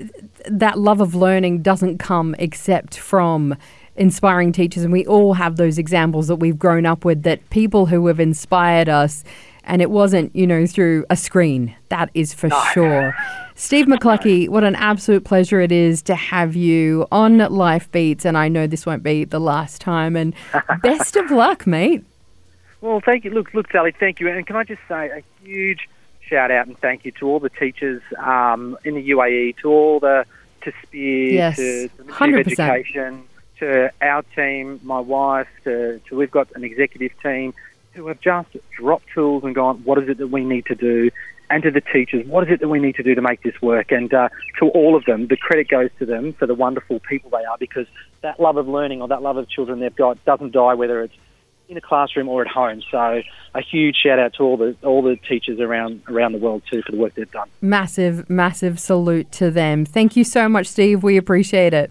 that 0.47 0.79
love 0.79 1.01
of 1.01 1.15
learning 1.15 1.63
doesn't 1.63 1.99
come 1.99 2.35
except 2.39 2.99
from 2.99 3.57
inspiring 3.97 4.53
teachers, 4.53 4.83
and 4.83 4.93
we 4.93 5.07
all 5.07 5.35
have 5.35 5.57
those 5.57 5.79
examples 5.79 6.29
that 6.29 6.37
we've 6.37 6.59
grown 6.59 6.87
up 6.87 7.05
with 7.05 7.23
that 7.25 7.49
people 7.51 7.87
who 7.87 8.07
have 8.07 8.19
inspired 8.19 8.89
us, 8.89 9.23
and 9.65 9.83
it 9.83 9.91
wasn't, 9.91 10.35
you 10.35 10.47
know, 10.47 10.67
through 10.67 11.05
a 11.11 11.17
screen. 11.17 11.77
That 11.91 12.11
is 12.15 12.33
for 12.33 12.49
sure. 12.73 13.15
Steve 13.55 13.87
McCluckey, 13.89 14.49
what 14.49 14.65
an 14.65 14.75
absolute 14.77 15.25
pleasure 15.25 15.61
it 15.61 15.71
is 15.71 16.01
to 16.03 16.15
have 16.15 16.57
you 16.57 17.07
on 17.13 17.39
Life 17.39 17.93
Beats, 17.93 18.25
and 18.25 18.39
I 18.39 18.49
know 18.49 18.67
this 18.67 18.87
won't 18.87 19.03
be 19.03 19.25
the 19.25 19.41
last 19.41 19.83
time. 19.83 20.17
And 20.17 20.35
best 20.83 21.17
of 21.17 21.31
luck, 21.31 21.67
mate. 21.67 22.05
Well, 22.81 23.03
thank 23.05 23.25
you. 23.25 23.31
Look, 23.31 23.53
look, 23.53 23.71
Sally, 23.71 23.93
thank 24.01 24.21
you. 24.21 24.29
And 24.29 24.47
can 24.47 24.57
I 24.57 24.65
just 24.65 24.81
say 24.89 25.11
a 25.11 25.23
huge 25.45 25.89
shout 26.31 26.51
out 26.51 26.67
and 26.69 26.79
thank 26.79 27.05
you 27.05 27.13
to 27.13 27.27
all 27.27 27.41
the 27.41 27.51
teachers 27.51 28.01
um, 28.17 28.79
in 28.85 28.95
the 28.95 29.11
UAE, 29.11 29.59
to 29.59 29.69
all 29.69 30.01
the 30.01 30.25
to 30.63 30.73
SPEA, 30.87 31.33
Yes, 31.33 31.57
to, 31.57 31.89
to 31.89 31.97
the 31.97 32.05
Ministry 32.05 32.41
of 32.41 32.47
100%. 32.47 32.51
Education, 32.51 33.25
to 33.59 33.93
our 34.01 34.23
team, 34.37 34.81
my 34.83 35.01
wife, 35.01 35.49
to, 35.65 36.01
to 36.09 36.17
we've 36.17 36.31
got 36.31 36.49
an 36.55 36.65
executive 36.65 37.13
team 37.23 37.53
who 37.93 38.07
have 38.07 38.21
just 38.21 38.49
dropped 38.77 39.07
tools 39.13 39.43
and 39.43 39.55
gone, 39.55 39.79
what 39.85 39.99
is 40.03 40.09
it 40.09 40.19
that 40.19 40.29
we 40.29 40.45
need 40.45 40.67
to 40.67 40.75
do? 40.75 41.11
And 41.49 41.65
to 41.65 41.71
the 41.73 41.81
teachers, 41.81 42.25
what 42.27 42.47
is 42.47 42.53
it 42.53 42.61
that 42.61 42.69
we 42.69 42.79
need 42.79 42.95
to 42.95 43.03
do 43.03 43.17
to 43.17 43.21
make 43.21 43.43
this 43.43 43.61
work? 43.61 43.91
And 43.91 44.13
uh, 44.15 44.29
to 44.61 44.69
all 44.69 44.95
of 44.95 45.05
them, 45.07 45.27
the 45.27 45.37
credit 45.37 45.69
goes 45.69 45.91
to 45.99 46.07
them 46.07 46.33
for 46.35 46.47
the 46.47 46.55
wonderful 46.55 47.01
people 47.01 47.31
they 47.31 47.45
are 47.45 47.59
because 47.59 47.87
that 48.21 48.39
love 48.39 48.57
of 48.57 48.69
learning 48.69 49.03
or 49.03 49.09
that 49.09 49.23
love 49.23 49.37
of 49.37 49.49
children 49.49 49.81
they've 49.81 49.97
got 49.97 50.25
doesn't 50.25 50.53
die 50.53 50.75
whether 50.75 51.03
it's 51.03 51.15
in 51.71 51.77
a 51.77 51.81
classroom 51.81 52.29
or 52.29 52.43
at 52.43 52.49
home. 52.49 52.83
So 52.91 53.23
a 53.55 53.61
huge 53.61 53.97
shout 53.97 54.19
out 54.19 54.35
to 54.35 54.43
all 54.43 54.57
the 54.57 54.77
all 54.83 55.03
the 55.03 55.17
teachers 55.17 55.61
around 55.61 56.03
around 56.09 56.33
the 56.33 56.39
world 56.39 56.63
too 56.71 56.83
for 56.83 56.93
the 56.93 56.99
work 56.99 57.15
they've 57.15 57.31
done. 57.31 57.49
Massive, 57.61 58.29
massive 58.29 58.79
salute 58.79 59.31
to 59.33 59.51
them. 59.51 59.85
Thank 59.85 60.17
you 60.17 60.25
so 60.25 60.49
much, 60.49 60.67
Steve. 60.67 61.03
We 61.03 61.17
appreciate 61.17 61.73
it. 61.73 61.91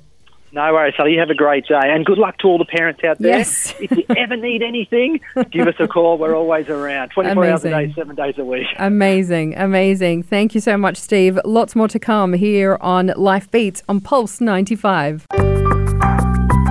No 0.52 0.74
worries, 0.74 0.96
Sally. 0.98 1.14
You 1.14 1.20
have 1.20 1.30
a 1.30 1.36
great 1.36 1.68
day, 1.68 1.80
and 1.80 2.04
good 2.04 2.18
luck 2.18 2.40
to 2.40 2.48
all 2.48 2.58
the 2.58 2.66
parents 2.66 3.04
out 3.04 3.20
there. 3.20 3.38
Yes. 3.38 3.76
if 3.80 3.92
you 3.92 4.04
ever 4.18 4.36
need 4.36 4.64
anything, 4.64 5.20
give 5.52 5.68
us 5.68 5.76
a 5.78 5.88
call. 5.88 6.18
We're 6.18 6.36
always 6.36 6.68
around, 6.70 7.10
24 7.10 7.46
hours 7.46 7.66
a 7.66 7.70
day, 7.70 7.94
seven 7.94 8.16
days 8.16 8.34
a 8.40 8.44
week. 8.44 8.66
Amazing, 8.78 9.56
amazing. 9.56 10.24
Thank 10.24 10.56
you 10.56 10.62
so 10.62 10.76
much, 10.76 10.98
Steve. 10.98 11.40
Lots 11.46 11.76
more 11.76 11.88
to 11.90 12.00
come 12.00 12.34
here 12.34 12.80
on 12.82 13.14
Life 13.16 13.52
Beats 13.52 13.84
on 13.88 14.02
Pulse 14.02 14.42
95. 14.42 15.28